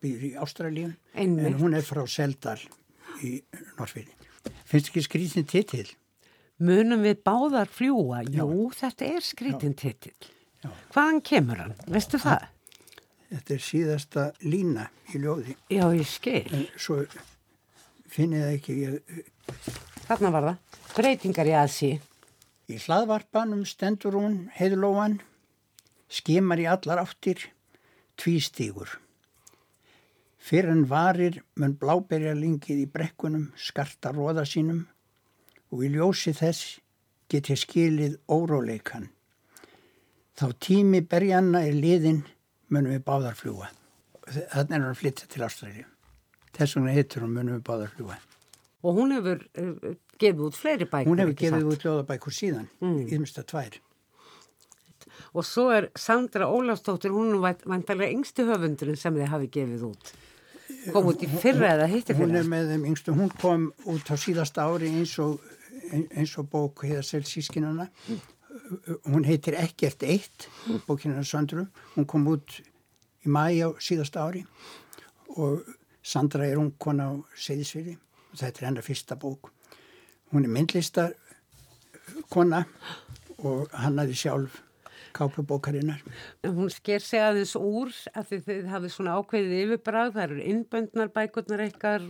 [0.01, 1.45] býr í Ástralíu Einmitt.
[1.47, 2.59] en hún er frá Seldal
[3.23, 3.39] í
[3.77, 4.13] Norrfíði.
[4.67, 5.89] Finnst ekki skrýtin titill?
[6.63, 8.23] Munum við báðar fljúa?
[8.29, 10.29] Jú, þetta er skrítin titill.
[10.93, 11.73] Hvaðan kemur hann?
[11.91, 12.45] Veistu það?
[13.33, 15.55] Þetta er síðasta lína í ljóði.
[15.73, 16.45] Já, ég skil.
[16.53, 16.99] En svo
[18.13, 18.75] finn ég það ekki.
[18.83, 19.23] Ég,
[20.05, 20.79] Þarna var það.
[20.93, 21.91] Breytingar í aðsí.
[22.71, 25.19] Í hlaðvarpanum stendur hún heiðlóan,
[26.07, 27.49] skimar í allar áttir,
[28.19, 28.99] tvístígur.
[30.43, 34.83] Fyrir en varir mun bláberja lingið í brekkunum skarta róða sínum
[35.71, 36.79] og í ljósi þess
[37.31, 39.07] get ég skilið óróleikan.
[40.37, 42.23] Þá tími berjanna er liðin
[42.73, 43.69] munum við báðar fljúa.
[44.27, 45.85] Þannig er að flytja til Ástralju.
[46.53, 48.17] Þess vegna heitur hún munum við báðar fljúa.
[48.83, 49.93] Og hún hefur uh,
[50.23, 51.11] gefið út fleiri bækur.
[51.11, 53.01] Hún hefur gefið út ljóðabækur síðan, mm.
[53.07, 53.79] íðmesta tvær.
[55.33, 60.13] Og svo er Sandra Ólafsdóttir, hún er vantarlega yngsti höfundurinn sem þið hafi gefið út.
[60.93, 62.41] Kom út í fyrra eða hitti Hún fyrra?
[62.41, 65.41] er með þeim yngstu, hún kom út á síðasta ári eins og,
[65.91, 67.87] eins og bók heiða sel sískinana.
[69.09, 70.47] Hún heitir Ekkert eitt,
[70.87, 71.67] bókinana Söndru.
[71.95, 72.59] Hún kom út
[73.23, 74.43] í mæi á síðasta ári
[75.39, 75.63] og
[76.03, 79.53] Sandra er ung kona á Seyðisvili og þetta er hennar fyrsta bók.
[80.33, 81.13] Hún er myndlistar
[82.33, 82.63] kona
[83.43, 84.61] og hann aði sjálf
[85.13, 85.99] kápubókarinnar.
[86.43, 91.11] Hún sker sig aðeins úr að þið, þið hafið svona ákveðið yfirbráð, það eru innböndnar
[91.13, 92.07] bækurnar ykkar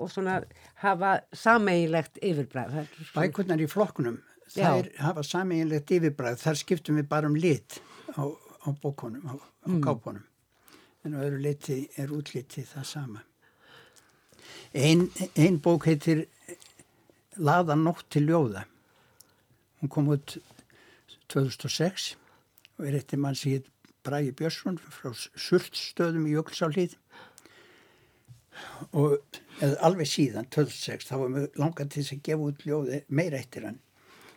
[0.00, 0.38] og svona
[0.80, 2.72] hafa sameigilegt yfirbráð.
[2.72, 4.16] Það er svona- Bækurnar í flokknum,
[4.56, 4.64] Já.
[4.72, 7.80] þær hafa sameigilegt yfirbræð, þar skiptum við bara um lit
[8.16, 9.82] á, á bókunum, á, á Mm.
[9.84, 10.24] kápunum.
[11.04, 13.22] En á öðru liti er útliti það sama.
[14.74, 16.26] Ein, ein bók heitir
[17.40, 18.66] Laða nótt til ljóða.
[19.80, 20.36] Hún kom út
[21.32, 22.14] 2006
[22.78, 23.68] og er eftir mann sem heit
[24.04, 26.96] Bragi Björnsson frá Surtstöðum í Jökulsálíð
[28.96, 29.18] og
[29.84, 33.68] alveg síðan 2006 þá var mjög langað til þess að gefa út ljóði meira eftir
[33.68, 33.78] hann.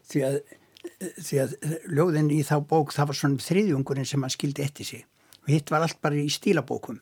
[0.09, 0.37] Því að,
[1.23, 1.55] því að
[1.95, 5.05] ljóðin í þá bók það var svona þriðjungurinn sem hann skildi eftir sig.
[5.43, 6.99] Og hitt var allt bara í stílabókum.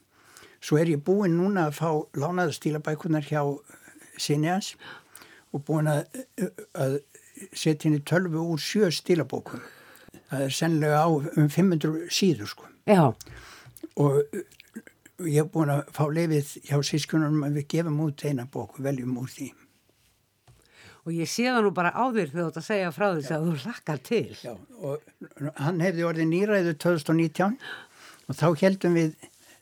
[0.62, 1.90] Svo er ég búinn núna að fá
[2.22, 3.42] lánaða stílabækunar hjá
[4.22, 5.01] sinni hans og
[5.60, 6.06] búinn að,
[6.74, 7.00] að
[7.54, 9.62] setja í tölvu úr sjö stílabókum
[10.32, 13.14] það er sennilega á um 500 síður sko Já,
[14.02, 14.24] og
[15.28, 18.86] ég er búin að fá lefið hjá sískunum að við gefum út eina bók og
[18.86, 19.52] veljum úr því.
[21.06, 23.32] og ég sé það nú bara á þér þegar þú ert að segja frá þess
[23.36, 24.36] að þú hlakkar til.
[24.42, 27.58] Já, og hann hefði orðið nýræðu 2019
[28.28, 29.16] og þá heldum við,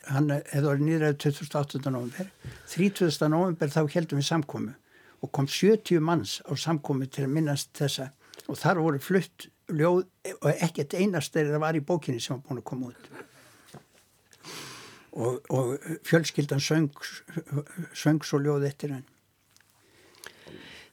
[0.10, 1.84] hann hefði orðið nýræðu 2008.
[1.96, 2.32] november,
[2.76, 3.30] 30.
[3.32, 4.76] november þá heldum við samkomu
[5.22, 8.12] og kom 70 manns á samkomu til að minnast þessa
[8.48, 10.06] og þar voru flutt ljóð
[10.40, 13.10] og ekkert einast þeirra var í bókinni sem var búin að koma út.
[15.20, 15.76] Og, og
[16.08, 16.90] fjölskyldan söng,
[17.94, 19.08] söng svo ljóð eftir hann.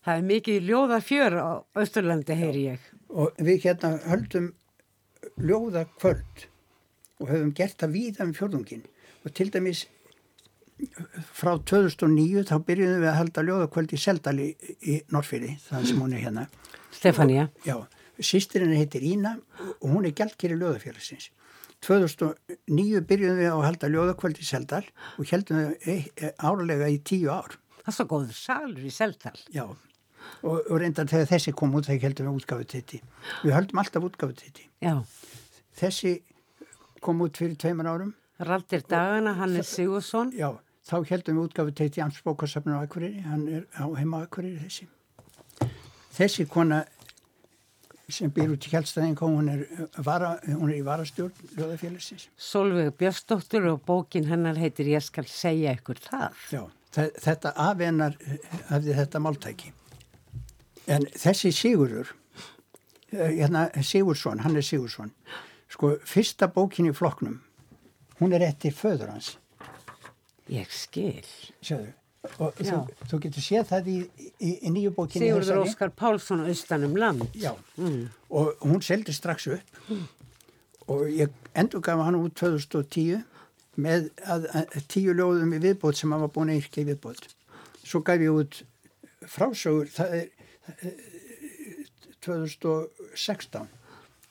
[0.07, 1.51] Það er mikið ljóða fjör á
[1.83, 2.93] Östurlandi, heyri ég.
[3.09, 4.51] og við hérna höldum
[5.39, 6.47] ljóða kvöld
[7.21, 8.85] og höfum gert það víða um fjörðungin
[9.25, 9.87] og til dæmis
[11.37, 14.49] frá 2009 þá byrjuðum við að halda ljóðakvöld í Seldali
[14.85, 16.45] í Norrfyrði, það sem hún er hérna
[16.93, 17.47] Stefania.
[17.65, 17.77] já,
[18.21, 19.37] sýstirinn heitir Ína
[19.81, 21.31] og hún er gælkeri ljóðafélagsins
[21.87, 24.85] 2009 byrjuðum við að halda ljóðakvöld í Seldal
[25.19, 28.91] og heldum við e- e- árlega í tíu ár Það er svo góður salur í
[28.91, 29.37] Seldal.
[29.55, 29.65] já,
[30.43, 33.01] og, og reyndar þegar þessi kom út þegar heldum við útgáfið þetta
[33.45, 34.95] við höldum alltaf útgáfið þetta Já,
[35.77, 36.15] Þessi
[37.05, 38.15] kom út fyrir tveimur árum.
[38.41, 40.31] Raldir dagana, Hannes Sigursson.
[40.33, 40.49] Já,
[40.87, 43.22] þá heldum við útgafu teitt í Amtsbókarsafnum á Akureyri.
[43.27, 44.87] Hann er á heima Akureyri þessi.
[46.16, 46.85] Þessi kona
[48.09, 49.64] sem býr út í Kjellstæðing, hún er,
[50.07, 52.29] vara, hún er í varastjórn Ljóðafélagsins.
[52.38, 56.37] Solveig Björnsdóttur og bókin hennar heitir Ég skal segja ykkur það.
[56.55, 56.61] Já,
[56.94, 58.14] þe- þetta afennar
[58.70, 59.72] hafði þetta máltæki.
[60.87, 62.12] En þessi Sigurður,
[63.11, 65.11] eh, hérna Sigursson, hann er Sigursson,
[65.68, 67.40] sko, fyrsta bókin í flokknum,
[68.20, 69.37] hún er eftir föður hans.
[70.52, 71.24] Ég skil.
[71.64, 71.92] Sjáðu,
[72.38, 72.80] og þú,
[73.11, 73.96] þú getur séð það í,
[74.38, 75.62] í, í nýju bókinni Sigurður.
[75.64, 77.26] Óskar Pálsson austanum land.
[77.35, 77.52] Já,
[78.30, 79.90] og hún seldi strax upp
[80.87, 83.24] og ég endur gaf hann út 2010
[83.82, 87.26] með að, að, tíu ljóðum í viðbót sem hann var búin að yrkja í viðbót.
[87.82, 88.61] Svo gaf ég út
[89.26, 90.28] frásögur, það er
[90.87, 91.85] eh,
[92.24, 93.68] 2016,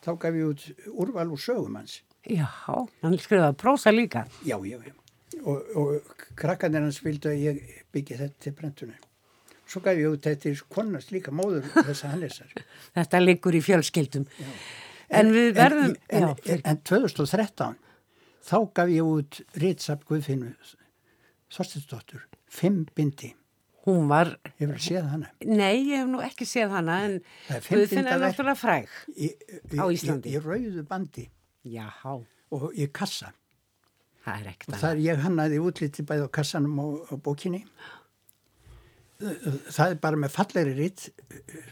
[0.04, 2.00] þá gaf ég út úrval úr sögum hans.
[2.26, 2.48] Já,
[3.04, 4.26] hann skrifaði prósa líka.
[4.48, 4.96] Já, já, já.
[5.46, 7.60] Og, og krakkarnir hans vildu að ég
[7.94, 9.02] byggi þetta til brentunum.
[9.70, 12.52] Svo gaf ég út þetta í konast líka móður þessa Hannesar.
[12.98, 14.26] Þetta liggur í fjölskyldum.
[15.10, 15.96] En, við verðum...
[16.10, 17.78] En, já, en, fyrir- en 2013
[18.46, 20.52] þá gaf ég út Ritsap Guðfinnu
[21.56, 23.32] Þorstinsdóttur, fimm bindi.
[23.86, 24.32] hún var...
[24.58, 25.30] Hefur að séð hana.
[25.46, 27.18] Nei, ég hef nú ekki séð hana en
[27.54, 28.90] er Guðfinn er náttúrulega fræg.
[29.14, 30.34] Í, í, Á Íslandi.
[30.34, 31.28] Í rauðu bandi.
[31.70, 32.16] Jáhá,
[32.54, 33.30] og í kassa.
[34.26, 37.64] Það er ekkert er ég hannaði útliti bæði á kassanum og, og bókinni.
[39.22, 41.06] Það er bara með fallegri ritt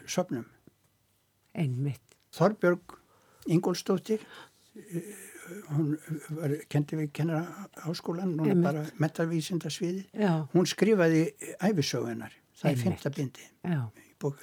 [0.09, 0.45] söfnum.
[1.59, 2.01] Einmitt.
[2.33, 2.95] Þorbjörg
[3.53, 4.21] Ingólstóttir,
[4.79, 5.09] eh,
[5.75, 5.97] hún
[6.39, 8.63] var, kendi við kennara háskólan, hún er Einmitt.
[8.63, 10.05] bara metalvísindasviði.
[10.15, 11.25] Já, Hún skrifaði
[11.59, 12.83] æfisögunar, það er Einmitt.
[12.87, 13.49] fymta bindi.
[13.65, 13.81] já.
[13.99, 14.39] í bók-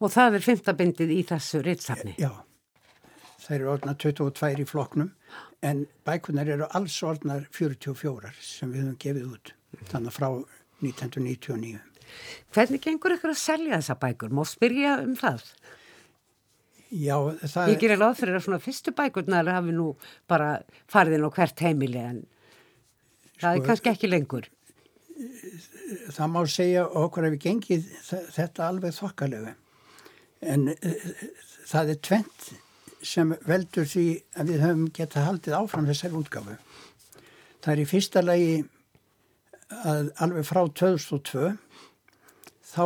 [0.00, 2.14] Og það er fymtabindið í þessu ritsafni.
[2.18, 2.30] Já,
[3.42, 5.10] það eru orðnar 22 í flokknum
[5.66, 9.52] en bækunar eru alls orðnar 44 sem við höfum gefið út
[9.92, 10.28] þannig frá
[10.82, 11.78] 1999.
[12.52, 14.32] Hvernig gengur ykkur að selja þessa bækur?
[14.34, 15.44] Má spyrja um það?
[16.92, 17.14] Já,
[17.48, 19.86] það, Ég gerir ráð fyrir að svona fyrstu bækurnar hafi nú
[20.28, 20.48] bara
[20.92, 22.18] farið inn á hvert heimili en
[23.40, 24.50] það er Sko- kannski ekki lengur.
[26.12, 29.54] það má segja okkur hefur gengið þ- þetta alveg þokkalega
[30.52, 31.16] en uh,
[31.70, 32.46] það er tvent
[33.02, 34.06] sem veldur því
[34.38, 36.56] að við höfum getað haldið áfram þessari útgáfu.
[37.62, 38.54] Það er í fyrsta lagi
[39.82, 41.52] að alveg frá 2002
[42.72, 42.84] þá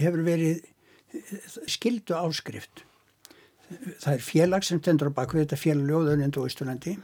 [0.00, 0.64] hefur verið
[1.70, 2.84] skildu áskrift.
[4.02, 6.96] Það er félag sem tendur á baku þetta félag Ljóðunund og Ísturlandi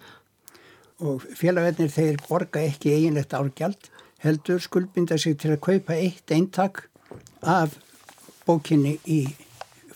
[1.01, 3.89] og félagarnir þeir borga ekki eiginlegt árgjald
[4.21, 6.85] heldur skuldbinda sig til að kaupa eitt eintak
[7.41, 7.79] af
[8.45, 9.23] bókinni í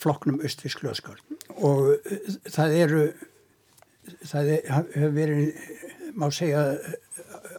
[0.00, 1.18] flokknum Östfisk löðskál
[1.62, 2.18] og uh,
[2.50, 3.04] það eru
[4.24, 6.64] það hefur verið má segja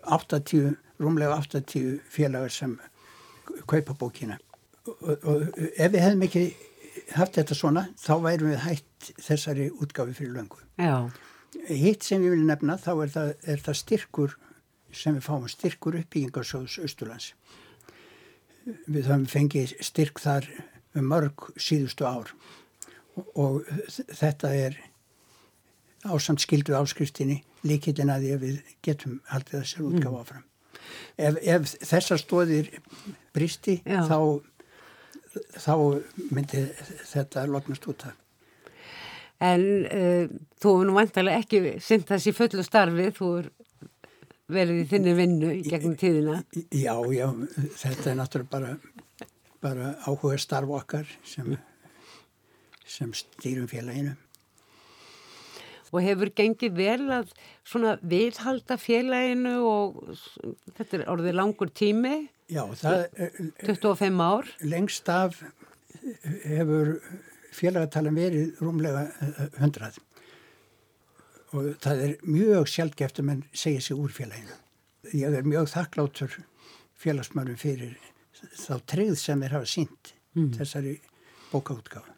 [0.05, 2.77] 80, rúmlega 80 félagar sem
[3.69, 4.37] kaupa bókina.
[4.85, 6.43] Og, og ef við hefðum ekki
[7.15, 10.61] haft þetta svona þá værum við hætt þessari útgáfi fyrir löngu.
[10.77, 11.09] Já,
[11.65, 14.35] Hitt sem ég vil nefna þá er það, er það styrkur
[14.95, 17.31] sem við fáum styrkur uppbyggingarsjóðs Östurlands.
[18.65, 20.47] Við höfum fengið styrk þar
[20.95, 22.33] um mörg síðustu ár
[23.35, 23.63] og,
[24.11, 24.77] þetta er
[26.05, 30.43] ásamt skildu áskriftinni líkillin að því að við getum haldið þessar útgáfa áfram.
[31.17, 32.69] Ef, ef þessar stóðir
[33.33, 34.03] bristi Já.
[34.05, 34.19] þá,
[35.57, 35.73] þá
[36.29, 36.61] myndi
[37.09, 38.21] þetta loknast út af.
[39.43, 40.29] en uh,
[40.61, 43.49] þú hefur nú vantarlega ekki synt þessi fullu starfi, þú er
[44.55, 46.41] verið í þinni vinnu í gegnum tíðina.
[46.69, 47.27] Já, já,
[47.81, 48.75] þetta er náttúrulega bara,
[49.63, 51.55] bara áhuga starf okkar sem,
[52.85, 54.15] sem stýrum félaginu.
[55.95, 57.29] Og hefur gengið vel að
[57.63, 60.01] svona viðhalda félaginu og
[60.75, 62.15] þetta er orðið langur tími,
[62.51, 64.49] Já, það er 25 ár.
[64.61, 65.39] lengst af
[66.45, 66.99] hefur
[67.55, 69.97] félagatalan verið rúmlega eh, hundrað
[71.55, 74.57] og það er mjög sjálfgeft að menn segja sig úr félaginu.
[75.15, 76.35] Ég er mjög þakklátur
[76.99, 77.95] félagsmönnum fyrir
[78.59, 80.13] þá treyð sem þeir hafa sínt
[80.57, 80.97] þessari
[81.53, 82.14] bókaútgáfu.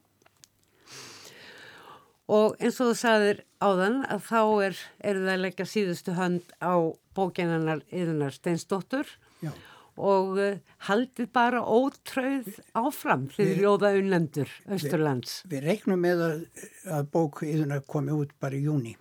[2.27, 6.49] Og eins og þú sagðir áðan að þá er, eru það að leggja síðustu hönd
[6.59, 6.75] á
[7.15, 9.07] bókinannar yðunar Steinsdóttur
[9.41, 9.53] Já.
[9.95, 10.57] og uh,
[10.89, 15.37] haldið bara ótröð áfram því Við- ljóða unnendur Östurlands.
[15.47, 16.43] Við reiknum með að,
[16.99, 18.97] að bók yðurna komi út bara í júni.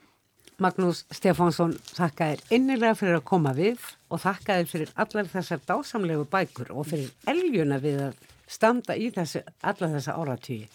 [0.63, 5.61] Magnús Stefánsson þakka þér innilega fyrir að koma við og þakka þér fyrir allar þessar
[5.69, 10.71] dásamlegu bækur og fyrir eljuna við að standa í þessu, allar þessa áratýji.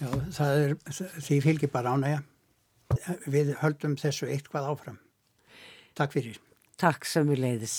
[0.00, 0.74] Já, það er,
[1.20, 2.20] því fylgir bara ánægja.
[3.30, 5.00] Við höldum þessu eitthvað áfram.
[5.98, 6.38] Takk fyrir.
[6.80, 7.78] Takk sem við leiðis.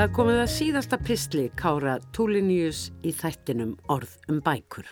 [0.00, 4.86] Það er komið að síðasta pistli Kára Túliníus í þættinum Orð um bækur.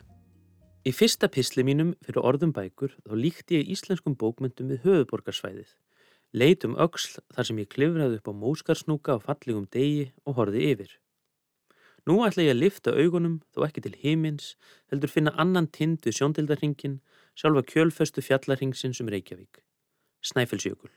[0.84, 5.70] Í fyrsta písli mínum fyrir orðum bækur þá líkti ég íslenskum bókmyndum við höfuborgarsvæðið.
[6.32, 10.64] Leit um öxl þar sem ég klifraði upp á móskarsnúka á fallegum degi og horfi
[10.74, 10.90] yfir.
[12.04, 14.54] Nú ætla ég að lifta augunum þó ekki til himins,
[14.92, 17.00] heldur finna annan tind við sjóndildarhingin,
[17.36, 19.60] sjálfa kjölföstu fjallarhingsins um Reykjavík.
[20.24, 20.92] Snæfellsjökul.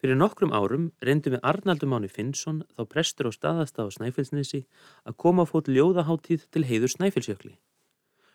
[0.00, 4.66] Fyrir nokkrum árum reyndum við Arnaldur Máni Finnsson, þá prestur á staðasta á Snæfellsnesi,
[5.08, 7.54] að koma á fót ljóðaháttíð til heiður Snæfellsjökli.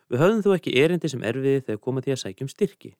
[0.09, 2.95] Við höfðum þó ekki erindi sem erfiði þegar koma því að sækjum styrki.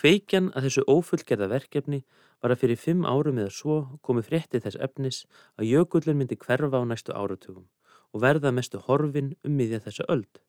[0.00, 2.02] Kveikjan að þessu ófullgerða verkefni
[2.42, 5.18] var að fyrir fimm árum eða svo komu fréttið þess efnis
[5.60, 7.68] að jökullin myndi hverfa á næstu áratugum
[8.12, 10.40] og verða mestu horfin um miðja þessa öld.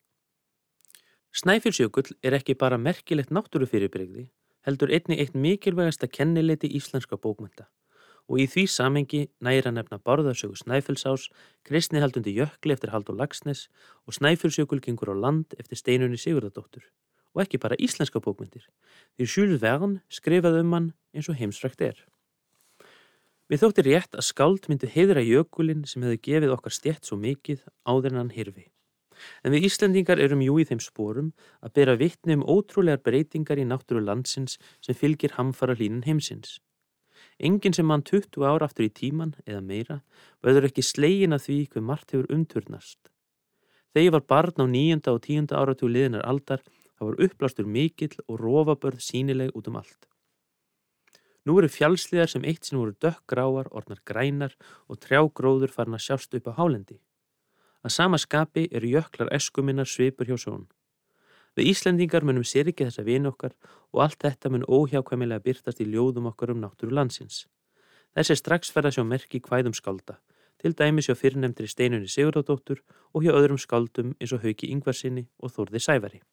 [1.33, 4.27] Snæfellsjökull er ekki bara merkilegt náttúrufyrirbrigði,
[4.67, 7.69] heldur einni eitt mikilvægasta kennileiti íslenska bókmynda
[8.31, 11.27] og í því samengi næra nefna Bárðarsögu Snæfellsás,
[11.67, 13.67] kristnihaldundi Jökli eftir Haldur Lagsnes
[14.07, 16.87] og Snæfellsjökul gengur á land eftir Steinunni Sigurðardóttur
[17.33, 18.65] og ekki bara íslenska bókmyndir,
[19.17, 21.97] því Jules Verne skrifaði um hann eins og heimsfrækt er.
[23.51, 27.65] Við þóttir rétt að skáld myndi heiðra jökulinn sem hefði gefið okkar stjett svo mikið
[27.85, 28.69] áður en hann hirfi.
[29.43, 31.31] En við Íslandingar erum jú í þeim spórum
[31.61, 36.59] að bera vittni um ótrúlegar breytingar í náttúru landsins sem fylgir hamfara hlínun heimsins.
[37.39, 39.99] Engin sem mann 20 ára aftur í tíman eða meira
[40.43, 42.99] verður ekki slegin að því hver margt hefur umturnast.
[43.93, 46.63] Þegar ég var barn á nýjunda og tíunda áratú liðinar aldar
[47.03, 50.07] það var uppblástur mikill og rófabörð sínileg út um allt.
[51.43, 54.53] Nú eru fjálsliðar sem eitt sem voru dökkgráar, orðnar grænar
[54.87, 57.01] og trjágróður farin að sjást upp á hálendi.
[57.83, 60.69] Að sama skapi eru jöklar eskuminnar svipur hjá són.
[61.53, 63.51] Við Íslendingar munum sér ekki þessa vini okkar
[63.91, 67.43] og allt þetta mun óhjákvæmilega byrtast í ljóðum okkar um náttúru landsins.
[68.15, 70.21] Þessi strax ferða sjá merki hvæðum skálda,
[70.61, 72.79] til dæmis hjá fyrirnemndri steinunni Sigurðardóttur
[73.11, 76.23] og hjá öðrum skáldum eins og Hauki Ingvarsinni og Þórði Sævari.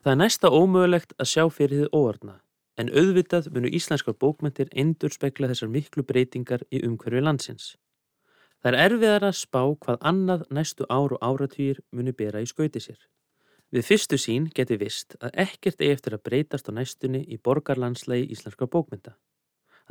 [0.00, 2.38] Það er næsta ómögulegt að sjá fyrir þið óordna
[2.80, 7.74] en auðvitað munu íslenskar bókmentir endur spekla þessar miklu breytingar í umhverfi landsins.
[8.64, 12.80] Það er erfiðar að spá hvað annað næstu ár og áratýr muni bera í skauti
[12.80, 12.96] sér.
[13.70, 18.32] Við fyrstu sín geti vist að ekkert eigi eftir að breytast á næstunni í borgarlandslægi
[18.32, 19.18] íslenskar bókmynda.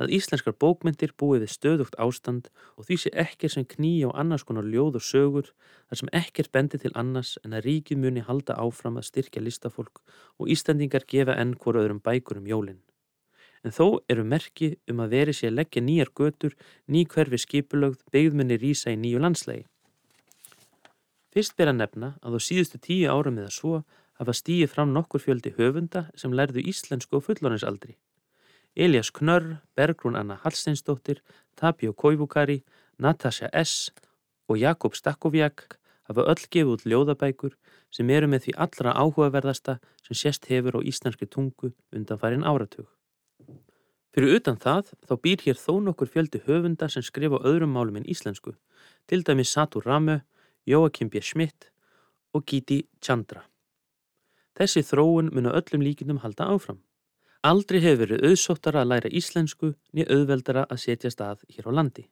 [0.00, 2.46] Að íslenskar bókmyndir búið við stöðugt ástand
[2.80, 5.50] og því sé ekkert sem kný á annars konar ljóð og sögur
[5.90, 10.00] þar sem ekkert bendi til annars en að ríkið muni halda áfram að styrkja listafólk
[10.40, 12.80] og Íslandingar gefa enn hvora öðrum bækur um jólinn.
[13.60, 16.56] En þó eru merki um að veri sé að leggja nýjar götur,
[16.88, 19.66] ný hverfi skipulögð, beigðmunni rýsa í nýju landslægi.
[21.30, 23.82] Fyrst ber að nefna að á síðustu tíu árum eða svo
[24.16, 28.00] hafa stíið fram nokkur fjöldi höfunda sem lærðu íslensku og fulloninsaldri.
[28.76, 31.22] Elias Knörr, Bergrún Anna Hallsteinsdóttir,
[31.56, 32.62] Tapio Koivukari,
[32.98, 33.90] Natasja S.
[34.48, 35.78] og Jakob Stakkovjak
[36.10, 37.54] hafa öll gefið út ljóðabækur
[37.94, 42.88] sem eru með því allra áhugaverðasta sem sérst hefur á íslenski tungu undan farin áratug.
[44.10, 48.08] Fyrir utan það þá býr hér þó nokkur fjöldi höfunda sem skrifa öðrum málum en
[48.10, 48.56] íslensku,
[49.06, 50.18] til dæmis Satur Ramö,
[50.66, 51.22] Jóakim B.
[51.22, 51.70] Schmidt
[52.34, 53.44] og Giti Chandra.
[54.58, 56.82] Þessi þróun mun á öllum líkinum halda áfram.
[57.40, 62.02] Aldrei hefur verið auðsóttara að læra íslensku niður auðveldara að setja stað hér á landi.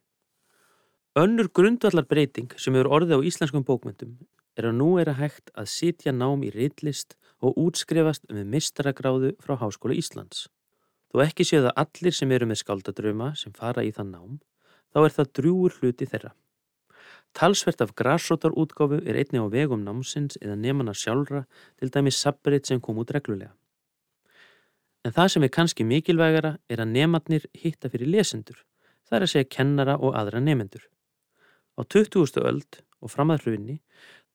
[1.21, 4.15] Önnur grundvallar breyting sem hefur orðið á íslenskum bókmyndum
[4.57, 9.35] er að nú er að hægt að sitja nám í reitlist og útskrefast með mistaragráðu
[9.45, 10.49] frá Háskóla Íslands.
[11.13, 14.41] Þó ekki séu það allir sem eru með skaldadröma sem fara í það nám,
[14.97, 16.33] þá er það drúur hluti þeirra.
[17.37, 21.45] Talsvert af græsrótarútgáfu er einni á vegum námsins eða nefnana sjálfra
[21.77, 23.53] til dæmis sabrit sem kom út reglulega.
[25.09, 28.59] En það sem er kannski mikilvægara er að nefnarnir hitta fyrir lesendur,
[29.09, 30.83] það er að segja kennara og aðra nefendur.
[31.81, 32.43] Á 20.
[32.45, 33.77] öld og fram að hrunni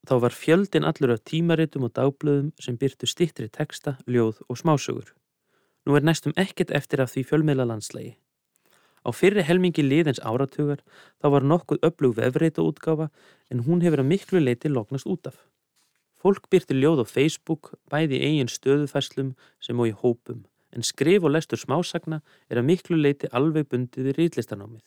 [0.10, 5.12] þá var fjöldin allur af tímaritum og dagblöðum sem byrtu stittri texta, ljóð og smásögur.
[5.86, 8.16] Nú er næstum ekkert eftir af því fjölmiðla landslægi.
[9.06, 10.82] Á fyrri helmingi liðens áratugar
[11.22, 13.12] þá var nokkuð öflug vefreita útgáfa
[13.54, 15.38] en hún hefur að miklu leiti loknast út af.
[16.18, 20.42] Fólk byrti ljóð á Facebook, bæði eigin stöðufæslum sem og í hópum
[20.74, 24.86] en skrif og lestur smásagna er að miklu leiti alveg bundið við rýtlistanámið.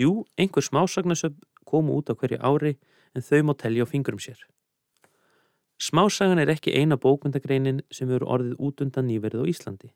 [0.00, 1.36] Jú, einhver smásagnasöp
[1.68, 2.76] komu út á hverju ári
[3.14, 4.38] en þau má telja á fingurum sér.
[5.82, 9.90] Smásagan er ekki eina bókmyndagreinin sem eru orðið út undan nýverð á Íslandi,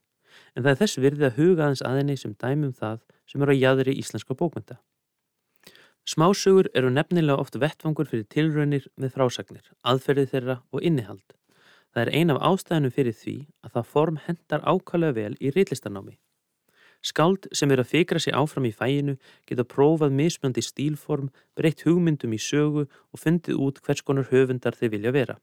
[0.57, 3.01] en það er þess virði að huga aðeins aðeinni sem dæmum það
[3.31, 4.81] sem eru að jæðri íslenska bókmynda.
[6.07, 11.39] Smásögur eru nefnilega oft vettfangur fyrir tilraunir með frásagnir, aðferðið þeirra og innihald.
[11.97, 13.35] Það er ein af ástæðinu fyrir því
[13.65, 16.19] að það form hendar ákvæmlega vel í reillistanámi.
[17.01, 19.15] Skáld sem er að fikra sig áfram í fæinu
[19.49, 24.93] geta prófað mismjöndi stílform, breytt hugmyndum í sögu og fundið út hvers konar höfundar þeir
[24.93, 25.37] vilja vera.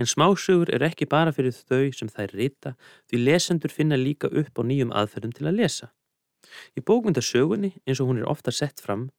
[0.00, 2.72] En smásögur er ekki bara fyrir þau sem þær rita
[3.12, 5.90] því lesendur finna líka upp á nýjum aðferðum til að lesa.
[6.72, 9.10] Í bókmyndasögunni, eins og hún er ofta sett fram,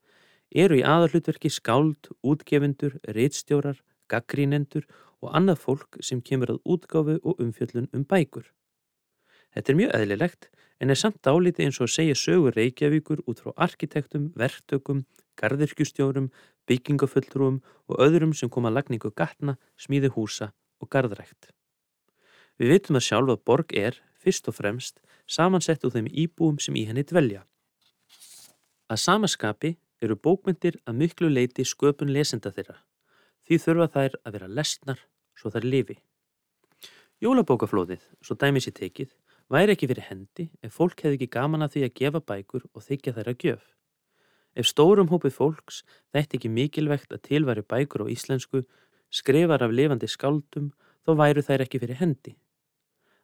[0.49, 3.77] eru í aðarhlutverki skáld, útgefundur, reitstjórar,
[4.09, 4.89] gaggrínendur
[5.21, 8.47] og annað fólk sem kemur að útgáfu og umfjöllun um bækur.
[9.53, 10.49] Þetta er mjög eðlilegt
[10.81, 15.03] en er samt álítið eins og að segja sögur Reykjavíkur út frá arkitektum, verktökum,
[15.37, 16.31] gardirkjustjórum,
[16.67, 17.61] byggingafulltrúum
[17.91, 20.51] og öðrum sem koma að lagningu gatna, smíði húsa
[20.81, 21.51] og garðrækt.
[22.57, 26.75] Við veitum að sjálf að borg er, fyrst og fremst, samansett úr þeim íbúum sem
[26.77, 27.43] í henni dvelja.
[28.91, 32.79] Að samaskapi eru bókmyndir að miklu leiti sköpun lesenda þeirra.
[33.45, 34.99] Því þurfa þær að vera lesnar
[35.37, 35.97] svo þær lifi.
[37.21, 39.11] Jólabókaflóðið, svo dæmis í tekið,
[39.51, 42.85] væri ekki fyrir hendi ef fólk hefði ekki gaman að því að gefa bækur og
[42.87, 43.65] þykja þær að gjöf.
[44.57, 48.63] Ef stórum hópið fólks þætti ekki mikilvægt að tilværi bækur á íslensku,
[49.11, 50.71] skrifar af lifandi skáldum,
[51.05, 52.35] þá væru þær ekki fyrir hendi.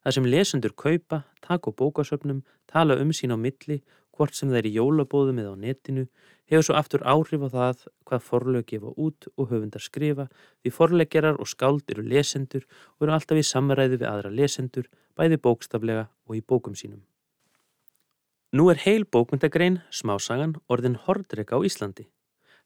[0.07, 3.81] Það sem lesendur kaupa, taka á bókasöfnum, tala um sín á milli,
[4.15, 6.05] hvort sem það er í jólabóðum eða á netinu,
[6.47, 10.29] hefur svo aftur áhrif á það hvað forlög gefa út og höfundar skrifa
[10.63, 12.63] því forleggerar og skáld eru lesendur
[12.95, 14.87] og eru alltaf í samræði við aðra lesendur,
[15.19, 17.03] bæði bókstaflega og í bókum sínum.
[18.55, 22.07] Nú er heil bókmyndagrein, smásagan, orðin hordreka á Íslandi.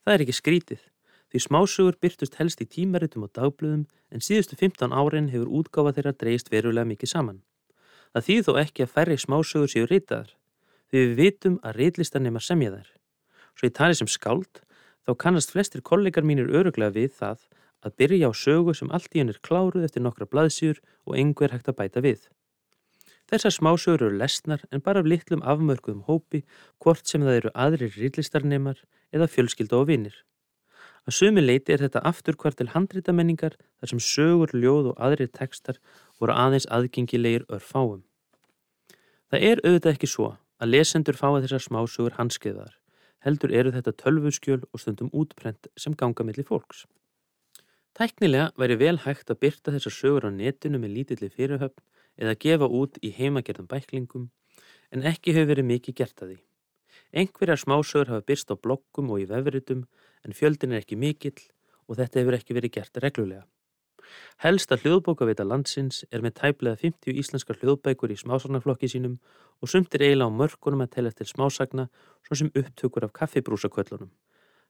[0.05, 0.85] Það er ekki skrítið,
[1.31, 6.13] því smásugur byrtust helst í tímaritum og dagblöðum en síðustu 15 árin hefur útgáfa þeirra
[6.19, 7.39] dreist verulega mikið saman.
[8.11, 10.33] Það þýð þó ekki að færri smásugur séu ritaðar,
[10.91, 12.89] því við vitum að reitlistar nema semja þær.
[13.55, 14.61] Svo ég tali sem skáld,
[15.07, 17.47] þá kannast flestir kollegar mínir öruglega við það
[17.81, 21.55] að byrja á sögu sem allt í henn er kláruð eftir nokkra blaðsjur og einhver
[21.55, 22.27] hægt að bæta við.
[23.31, 26.43] Þessar smásögur eru lesnar en bara af litlum afmörkuðum hópi
[26.83, 28.83] hvort sem það eru aðrir rillistarnemar
[29.15, 30.17] eða fjölskylda og vinnir.
[31.09, 35.31] Að sumi leiti er þetta aftur hvart til handrítamenningar þar sem sögur, ljóð og aðrir
[35.33, 35.79] tekstar
[36.21, 38.03] voru aðeins aðgengilegir örfáum.
[39.31, 42.77] Það er auðvitað ekki svo að lesendur fái þessar smásögur hanskeiðar
[43.25, 46.85] heldur eru þetta tölvuskjöl og stundum útprent sem ganga millir fólks.
[47.97, 51.83] Tæknilega væri vel hægt að byrta þessar sögur á netinu með lítilli fyrirhöfn
[52.21, 54.29] eða gefa út í heimagerðan bæklingum
[54.91, 56.39] en ekki hefur verið mikið gert að því.
[57.11, 59.87] Engverjar smásögur hafa byrst á bloggum og í vefritum
[60.25, 61.39] en fjöldin er ekki mikill
[61.87, 63.45] og þetta hefur ekki verið gert reglulega.
[64.43, 69.19] Helsta hljóðbókavita landsins er með tæplega 50 íslenskar hljóðbækur í smásagnarflokki sínum
[69.61, 71.87] og sumtir eiginlega á mörkunum að telja til smásagna
[72.25, 74.11] svo sem upptökur af kaffibrúsaköllunum.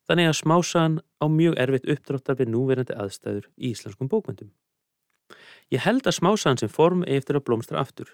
[0.09, 4.51] Þannig að smásagan á mjög erfitt uppdráttar við núverandi aðstæður í íslenskum bókmyndum.
[5.71, 8.11] Ég held að smásagan sem form eftir að blómstra aftur.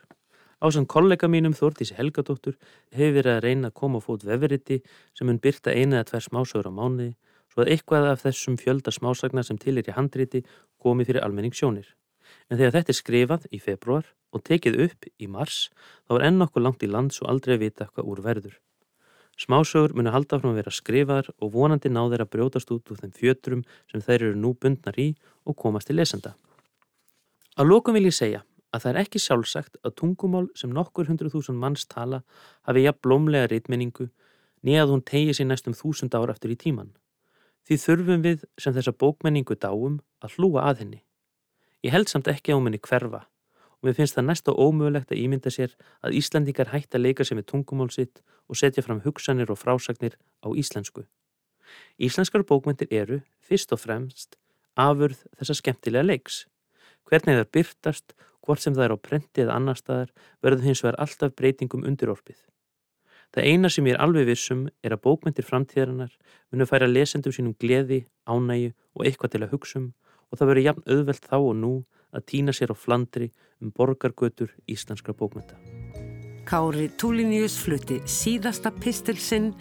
[0.57, 2.55] Ásann kollega mínum Þórtísi Helgadóttur
[2.89, 4.79] hefur verið að reyna að koma á fót vefriti
[5.13, 7.11] sem mun byrta eina eða tver smásögur á mánuði
[7.53, 10.41] svo að eitthvað af þessum fjölda smásagna sem til er í handriti
[10.81, 11.91] komi fyrir almenningssjónir.
[12.49, 15.69] En þegar þetta er skrifað í februar og tekið upp í mars
[16.09, 18.57] þá er enn okkur langt í lands og aldrei að vita hvað úr verður.
[19.37, 23.05] Smásögur munu halda frá að vera skrifaðar og vonandi ná þeir að brjótast út úr
[23.05, 25.11] þeim fjötrum sem þeir eru nú bundnar í
[25.45, 26.33] og komast til lesenda.
[27.53, 28.41] Að lókum vil ég segja
[28.73, 32.23] að það er ekki sjálfsagt að tungumál sem nokkur hundru þúsund manns tala
[32.67, 34.09] hafi jafn blómlega reitmenningu
[34.67, 36.91] nýjað hún tegi sér næstum þúsund ára eftir í tíman.
[37.67, 41.01] Því þurfum við sem þessa bókmenningu dáum að hlúa að henni.
[41.85, 43.27] Ég held samt ekki á henni hverfa
[43.77, 47.27] og mér finnst það næst og ómögulegt að ímynda sér að Íslandingar hægt að leika
[47.27, 51.05] sér með tungumál sitt og setja fram hugsanir og frásagnir á íslensku.
[52.01, 54.37] Íslenskar bókmyndir eru, fyrst og fremst,
[54.73, 56.45] afurð þessa skemmtilega leiks.
[57.05, 58.15] Hvernig það byrtast,
[58.47, 62.39] hvort sem það er á prenti eða annar staðar, verður hins vegar alltaf breytingum undirorpið.
[63.35, 66.13] Það eina sem ég er alveg vissum er að bókmyndir framtíðarinnar
[66.51, 69.89] munu færa lesendum sínum gleði, ánægi og eitthvað til að hugsum
[70.31, 71.73] og það verður jafn auðvelt þá og nú
[72.15, 75.59] að týna sér á flandri um borgargötur íslenskra bókmynda.
[76.47, 79.51] Kári Túlinius flutti síðasta pistilsinn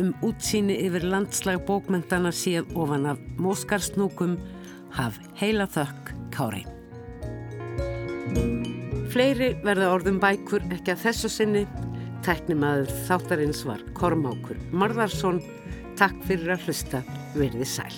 [0.00, 4.36] um útsýni yfir landslag bókmyndana síðan ofan af móskarsnúkum
[4.92, 6.73] haf heila þökk Kári.
[9.14, 11.64] Fleiri verða orðum bækur ekki að þessu sinni.
[12.24, 15.42] Tæknimaður þáttarins var Kormákur Marðarsson.
[15.98, 17.04] Takk fyrir að hlusta.
[17.36, 17.94] Verði sæl.